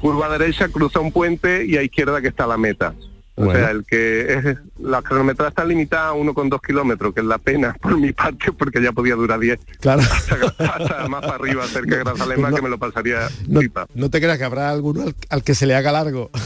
curva 0.00 0.28
derecha, 0.36 0.68
cruza 0.68 0.98
un 0.98 1.12
puente 1.12 1.64
y 1.64 1.76
a 1.76 1.82
izquierda 1.82 2.20
que 2.20 2.28
está 2.28 2.46
la 2.48 2.58
meta. 2.58 2.92
O 3.38 3.52
sea, 3.52 3.70
el 3.70 3.84
que 3.84 4.32
es, 4.34 4.56
la 4.80 5.02
cronometrada 5.02 5.50
está 5.50 5.64
limitada 5.64 6.08
a 6.10 6.14
1,2 6.14 6.60
kilómetros, 6.66 7.14
que 7.14 7.20
es 7.20 7.26
la 7.26 7.38
pena 7.38 7.76
por 7.80 7.98
mi 7.98 8.12
parte, 8.12 8.52
porque 8.52 8.82
ya 8.82 8.92
podía 8.92 9.14
durar 9.14 9.38
10. 9.38 9.60
Claro. 9.80 10.02
Hasta, 10.58 11.08
más 11.08 11.20
para 11.20 11.34
arriba, 11.34 11.66
cerca 11.66 11.96
de 11.96 12.04
Grazalema, 12.04 12.52
que 12.52 12.62
me 12.62 12.68
lo 12.68 12.78
pasaría 12.78 13.28
no, 13.46 13.60
no, 13.94 14.10
te 14.10 14.20
creas 14.20 14.38
que 14.38 14.44
habrá 14.44 14.70
alguno 14.70 15.04
al, 15.28 15.42
que 15.42 15.54
se 15.54 15.66
le 15.66 15.74
haga 15.74 15.92
largo. 15.92 16.30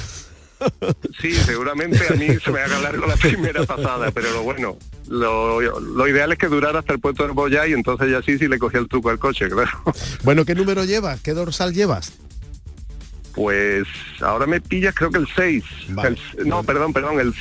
Sí, 1.20 1.33
seguramente 1.33 1.98
a 2.09 2.12
mí 2.14 2.28
se 2.38 2.52
me 2.52 2.61
haga 2.61 2.78
largo 2.78 3.05
la 3.05 3.16
primera 3.16 3.66
pasada, 3.66 4.12
pero 4.12 4.31
lo 4.31 4.44
bueno, 4.44 4.76
lo, 5.09 6.09
ideal 6.09 6.31
es 6.31 6.38
que 6.38 6.46
durara 6.46 6.78
hasta 6.78 6.92
el 6.92 7.00
puerto 7.00 7.26
de 7.26 7.33
Boya 7.33 7.66
y 7.66 7.72
entonces 7.72 8.09
ya 8.09 8.22
sí, 8.22 8.38
sí 8.38 8.46
le 8.46 8.61
cogía 8.61 8.78
el 8.78 8.87
truco 8.87 9.11
al 9.11 9.18
coche, 9.18 9.48
claro. 9.48 9.70
Bueno, 10.22 10.44
¿qué 10.44 10.55
número 10.55 10.85
llevas? 10.85 11.20
¿Qué 11.20 11.33
dorsal 11.33 11.74
llevas? 11.74 12.12
Pues 13.35 13.87
ahora 14.21 14.47
me 14.47 14.61
pillas 14.61 14.95
creo 14.95 15.11
que 15.11 15.18
el 15.18 15.29
6. 15.35 15.64
no, 16.45 16.62
perdón, 16.64 16.92
perdón, 16.92 17.21
el 17.21 17.35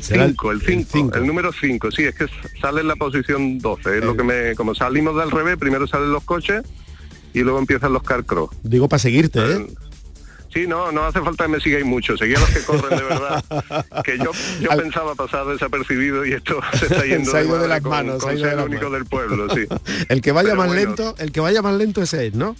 5, 0.00 0.52
el 0.52 0.60
5, 0.60 1.14
el, 1.14 1.26
número 1.26 1.50
5, 1.52 1.90
sí, 1.90 2.04
es 2.04 2.14
que 2.14 2.26
sale 2.60 2.82
en 2.82 2.88
la 2.88 2.96
posición 2.96 3.58
12, 3.58 3.98
es 3.98 4.04
lo 4.04 4.16
que 4.16 4.22
me, 4.22 4.54
como 4.54 4.74
salimos 4.74 5.16
del 5.16 5.30
revés, 5.30 5.56
primero 5.56 5.86
salen 5.86 6.12
los 6.12 6.24
coches 6.24 6.62
y 7.32 7.40
luego 7.40 7.58
empiezan 7.58 7.92
los 7.92 8.02
car 8.02 8.24
cross. 8.24 8.50
Digo 8.62 8.88
para 8.88 8.98
seguirte, 8.98 9.40
¿eh? 9.40 9.66
Sí, 10.52 10.68
no, 10.68 10.92
no 10.92 11.04
hace 11.04 11.20
falta 11.20 11.46
que 11.46 11.50
me 11.50 11.60
sigáis 11.60 11.84
mucho, 11.84 12.16
seguía 12.16 12.38
los 12.38 12.48
que 12.48 12.60
corren 12.60 12.96
de 12.96 13.04
verdad, 13.04 13.44
que 14.04 14.18
yo, 14.18 14.30
yo 14.60 14.68
pensaba 14.70 15.16
pasar 15.16 15.46
desapercibido 15.46 16.24
y 16.24 16.32
esto 16.32 16.60
se 16.78 16.86
está 16.86 17.04
yendo 17.04 17.32
se 17.32 17.38
ha 17.38 17.42
ido 17.42 17.58
de, 17.58 17.66
las 17.66 17.82
manos, 17.82 18.22
con, 18.22 18.38
el 18.38 18.58
único 18.60 18.88
del 18.90 19.04
pueblo, 19.04 19.52
sí. 19.52 19.66
el 20.08 20.20
que 20.20 20.30
vaya 20.30 20.54
más 20.54 20.70
lento, 20.70 21.16
el 21.18 21.32
que 21.32 21.40
vaya 21.40 21.60
más 21.60 21.74
lento 21.74 22.02
es 22.02 22.14
él, 22.14 22.38
¿no? 22.38 22.54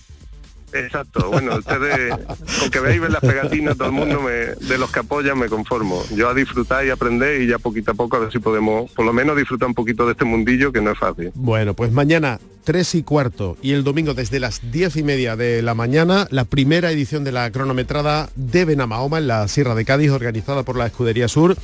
Exacto, 0.75 1.31
bueno, 1.31 1.57
ustedes, 1.57 2.17
con 2.59 2.71
que 2.71 2.81
veáis 2.81 3.01
las 3.01 3.21
pegatinas, 3.21 3.77
todo 3.77 3.89
el 3.89 3.95
mundo 3.95 4.21
me, 4.21 4.33
de 4.33 4.79
los 4.79 4.91
que 4.91 5.01
apoyan 5.01 5.39
me 5.39 5.49
conformo. 5.49 6.03
Yo 6.15 6.29
a 6.29 6.35
disfrutar 6.35 6.85
y 6.85 6.91
aprender 6.91 7.41
y 7.41 7.47
ya 7.47 7.59
poquito 7.59 7.93
a 7.93 7.95
poco 7.95 8.17
a 8.17 8.21
ver 8.21 8.33
si 8.33 8.41
podemos, 8.41 8.91
por 8.91 9.05
lo 9.07 9.13
menos 9.13 9.37
disfrutar 9.37 9.69
un 9.69 9.75
poquito 9.75 10.05
de 10.05 10.13
este 10.13 10.25
mundillo 10.25 10.73
que 10.73 10.81
no 10.81 10.91
es 10.91 10.99
fácil. 10.99 11.31
Bueno, 11.35 11.75
pues 11.75 11.93
mañana 11.93 12.41
tres 12.65 12.95
y 12.95 13.03
cuarto 13.03 13.57
y 13.63 13.73
el 13.73 13.85
domingo 13.85 14.15
desde 14.15 14.41
las 14.41 14.73
diez 14.73 14.97
y 14.97 15.03
media 15.03 15.37
de 15.37 15.63
la 15.63 15.75
mañana, 15.75 16.27
la 16.31 16.45
primera 16.45 16.91
edición 16.91 17.23
de 17.23 17.33
la 17.33 17.51
cronometrada 17.51 18.31
de 18.35 18.65
Benamahoma 18.65 19.19
en 19.19 19.29
la 19.29 19.47
Sierra 19.49 19.75
de 19.75 19.85
Cádiz, 19.85 20.11
organizada 20.11 20.63
por 20.63 20.77
la 20.77 20.87
Escudería 20.87 21.29
Sur 21.29 21.57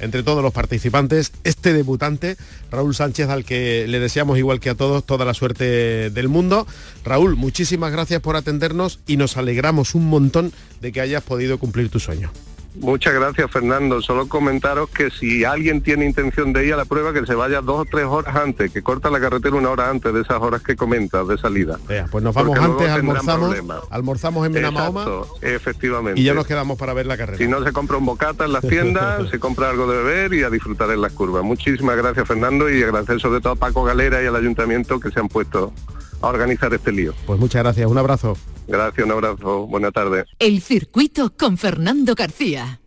entre 0.00 0.22
todos 0.22 0.42
los 0.42 0.52
participantes, 0.52 1.32
este 1.44 1.72
debutante, 1.72 2.36
Raúl 2.70 2.94
Sánchez, 2.94 3.28
al 3.28 3.44
que 3.44 3.86
le 3.88 3.98
deseamos 3.98 4.38
igual 4.38 4.60
que 4.60 4.70
a 4.70 4.74
todos 4.74 5.04
toda 5.04 5.24
la 5.24 5.34
suerte 5.34 6.10
del 6.10 6.28
mundo. 6.28 6.66
Raúl, 7.04 7.36
muchísimas 7.36 7.92
gracias 7.92 8.20
por 8.20 8.36
atendernos 8.36 9.00
y 9.06 9.16
nos 9.16 9.36
alegramos 9.36 9.94
un 9.94 10.06
montón 10.06 10.52
de 10.80 10.92
que 10.92 11.00
hayas 11.00 11.22
podido 11.22 11.58
cumplir 11.58 11.88
tu 11.88 12.00
sueño. 12.00 12.30
Muchas 12.80 13.14
gracias, 13.14 13.50
Fernando. 13.50 14.00
Solo 14.00 14.28
comentaros 14.28 14.88
que 14.90 15.10
si 15.10 15.44
alguien 15.44 15.82
tiene 15.82 16.06
intención 16.06 16.52
de 16.52 16.66
ir 16.66 16.74
a 16.74 16.76
la 16.76 16.84
prueba, 16.84 17.12
que 17.12 17.26
se 17.26 17.34
vaya 17.34 17.60
dos 17.60 17.80
o 17.80 17.84
tres 17.84 18.04
horas 18.04 18.36
antes, 18.36 18.72
que 18.72 18.82
corta 18.82 19.10
la 19.10 19.20
carretera 19.20 19.56
una 19.56 19.70
hora 19.70 19.90
antes 19.90 20.12
de 20.12 20.20
esas 20.20 20.40
horas 20.40 20.62
que 20.62 20.76
comentas 20.76 21.26
de 21.26 21.38
salida. 21.38 21.78
pues 22.10 22.22
nos 22.24 22.34
vamos 22.34 22.58
antes, 22.58 22.88
almorzamos, 22.88 23.56
almorzamos 23.90 24.46
en 24.46 24.52
Benamahoma. 24.52 25.06
efectivamente. 25.42 26.20
Y 26.20 26.24
ya 26.24 26.34
nos 26.34 26.46
quedamos 26.46 26.78
para 26.78 26.92
ver 26.94 27.06
la 27.06 27.16
carrera. 27.16 27.38
Si 27.38 27.48
no 27.48 27.62
se 27.64 27.72
compra 27.72 27.96
un 27.96 28.06
bocata 28.06 28.44
en 28.44 28.52
las 28.52 28.66
tiendas, 28.66 29.28
se 29.30 29.38
compra 29.38 29.70
algo 29.70 29.90
de 29.90 29.98
beber 29.98 30.34
y 30.34 30.42
a 30.42 30.50
disfrutar 30.50 30.90
en 30.90 31.00
las 31.00 31.12
curvas. 31.12 31.44
Muchísimas 31.44 31.96
gracias, 31.96 32.26
Fernando, 32.26 32.70
y 32.70 32.82
agradecer 32.82 33.20
sobre 33.20 33.40
todo 33.40 33.54
a 33.54 33.56
Paco 33.56 33.84
Galera 33.84 34.22
y 34.22 34.26
al 34.26 34.36
ayuntamiento 34.36 35.00
que 35.00 35.10
se 35.10 35.20
han 35.20 35.28
puesto 35.28 35.72
a 36.20 36.26
organizar 36.26 36.72
este 36.74 36.92
lío. 36.92 37.14
Pues 37.26 37.38
muchas 37.38 37.62
gracias, 37.62 37.86
un 37.90 37.98
abrazo. 37.98 38.36
Gracias, 38.66 39.04
un 39.04 39.12
abrazo, 39.12 39.66
buena 39.66 39.90
tarde. 39.90 40.24
El 40.38 40.60
circuito 40.60 41.32
con 41.36 41.56
Fernando 41.56 42.14
García. 42.14 42.80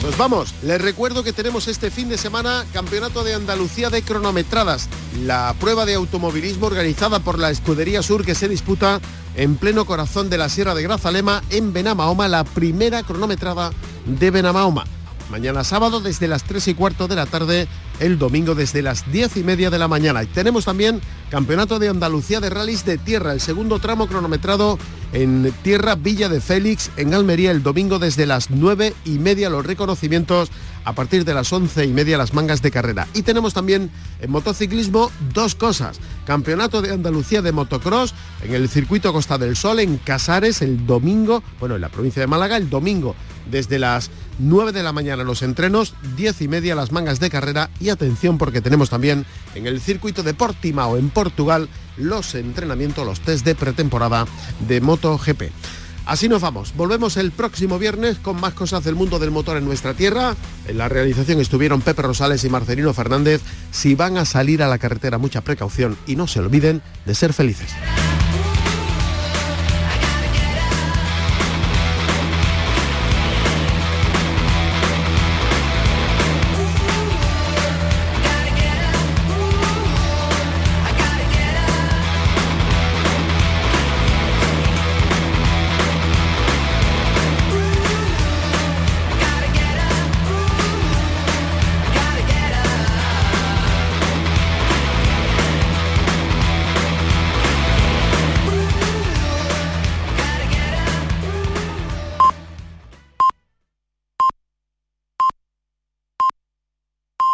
Pues 0.00 0.16
vamos, 0.18 0.54
les 0.62 0.80
recuerdo 0.80 1.24
que 1.24 1.32
tenemos 1.32 1.66
este 1.66 1.90
fin 1.90 2.08
de 2.08 2.16
semana 2.16 2.64
Campeonato 2.72 3.24
de 3.24 3.34
Andalucía 3.34 3.90
de 3.90 4.02
cronometradas, 4.02 4.88
la 5.24 5.52
prueba 5.58 5.84
de 5.84 5.94
automovilismo 5.94 6.66
organizada 6.66 7.18
por 7.18 7.40
la 7.40 7.50
Escudería 7.50 8.02
Sur 8.02 8.24
que 8.24 8.36
se 8.36 8.48
disputa 8.48 9.00
en 9.34 9.56
pleno 9.56 9.84
corazón 9.84 10.30
de 10.30 10.38
la 10.38 10.48
Sierra 10.48 10.76
de 10.76 10.84
Grazalema 10.84 11.42
en 11.50 11.72
Benamahoma, 11.72 12.28
la 12.28 12.44
primera 12.44 13.02
cronometrada 13.02 13.72
de 14.06 14.30
Benamahoma 14.30 14.84
mañana 15.30 15.64
sábado 15.64 16.00
desde 16.00 16.28
las 16.28 16.44
3 16.44 16.68
y 16.68 16.74
cuarto 16.74 17.08
de 17.08 17.16
la 17.16 17.26
tarde, 17.26 17.68
el 18.00 18.18
domingo 18.18 18.54
desde 18.54 18.82
las 18.82 19.10
10 19.10 19.36
y 19.38 19.44
media 19.44 19.70
de 19.70 19.78
la 19.78 19.88
mañana. 19.88 20.22
Y 20.22 20.26
tenemos 20.26 20.64
también 20.64 21.00
Campeonato 21.30 21.78
de 21.78 21.88
Andalucía 21.88 22.40
de 22.40 22.50
Rallys 22.50 22.84
de 22.84 22.98
Tierra, 22.98 23.32
el 23.32 23.40
segundo 23.40 23.78
tramo 23.78 24.06
cronometrado 24.06 24.78
en 25.12 25.52
Tierra 25.62 25.94
Villa 25.96 26.28
de 26.28 26.40
Félix, 26.40 26.90
en 26.96 27.14
Almería, 27.14 27.50
el 27.50 27.62
domingo 27.62 27.98
desde 27.98 28.26
las 28.26 28.50
9 28.50 28.94
y 29.04 29.18
media 29.18 29.50
los 29.50 29.66
reconocimientos, 29.66 30.50
a 30.84 30.92
partir 30.92 31.24
de 31.24 31.34
las 31.34 31.52
11 31.52 31.84
y 31.84 31.92
media 31.92 32.16
las 32.16 32.32
mangas 32.32 32.62
de 32.62 32.70
carrera. 32.70 33.08
Y 33.12 33.22
tenemos 33.22 33.54
también 33.54 33.90
en 34.20 34.30
motociclismo 34.30 35.10
dos 35.34 35.56
cosas. 35.56 35.98
Campeonato 36.26 36.80
de 36.80 36.92
Andalucía 36.92 37.42
de 37.42 37.50
motocross 37.50 38.14
en 38.42 38.54
el 38.54 38.68
circuito 38.68 39.12
Costa 39.12 39.36
del 39.36 39.56
Sol, 39.56 39.80
en 39.80 39.96
Casares, 39.98 40.62
el 40.62 40.86
domingo, 40.86 41.42
bueno, 41.58 41.74
en 41.74 41.80
la 41.80 41.88
provincia 41.88 42.20
de 42.20 42.28
Málaga, 42.28 42.56
el 42.56 42.70
domingo 42.70 43.16
desde 43.50 43.78
las 43.78 44.10
9 44.38 44.72
de 44.72 44.82
la 44.82 44.92
mañana 44.92 45.24
los 45.24 45.42
entrenos, 45.42 45.94
10 46.16 46.42
y 46.42 46.48
media 46.48 46.74
las 46.74 46.92
mangas 46.92 47.20
de 47.20 47.30
carrera 47.30 47.70
y 47.80 47.88
atención 47.88 48.38
porque 48.38 48.60
tenemos 48.60 48.90
también 48.90 49.24
en 49.54 49.66
el 49.66 49.80
circuito 49.80 50.22
de 50.22 50.34
Portimao 50.34 50.96
en 50.96 51.10
Portugal 51.10 51.68
los 51.96 52.34
entrenamientos, 52.34 53.06
los 53.06 53.20
test 53.20 53.44
de 53.44 53.54
pretemporada 53.54 54.26
de 54.66 54.80
MotoGP. 54.80 55.42
Así 56.06 56.28
nos 56.28 56.40
vamos. 56.40 56.72
Volvemos 56.76 57.16
el 57.16 57.32
próximo 57.32 57.80
viernes 57.80 58.18
con 58.18 58.40
más 58.40 58.54
cosas 58.54 58.84
del 58.84 58.94
mundo 58.94 59.18
del 59.18 59.32
motor 59.32 59.56
en 59.56 59.64
nuestra 59.64 59.92
tierra. 59.92 60.36
En 60.68 60.78
la 60.78 60.88
realización 60.88 61.40
estuvieron 61.40 61.82
Pepe 61.82 62.02
Rosales 62.02 62.44
y 62.44 62.48
Marcelino 62.48 62.94
Fernández. 62.94 63.42
Si 63.72 63.96
van 63.96 64.16
a 64.16 64.24
salir 64.24 64.62
a 64.62 64.68
la 64.68 64.78
carretera, 64.78 65.18
mucha 65.18 65.40
precaución 65.40 65.98
y 66.06 66.14
no 66.14 66.28
se 66.28 66.38
olviden 66.38 66.80
de 67.06 67.14
ser 67.16 67.32
felices. 67.32 67.72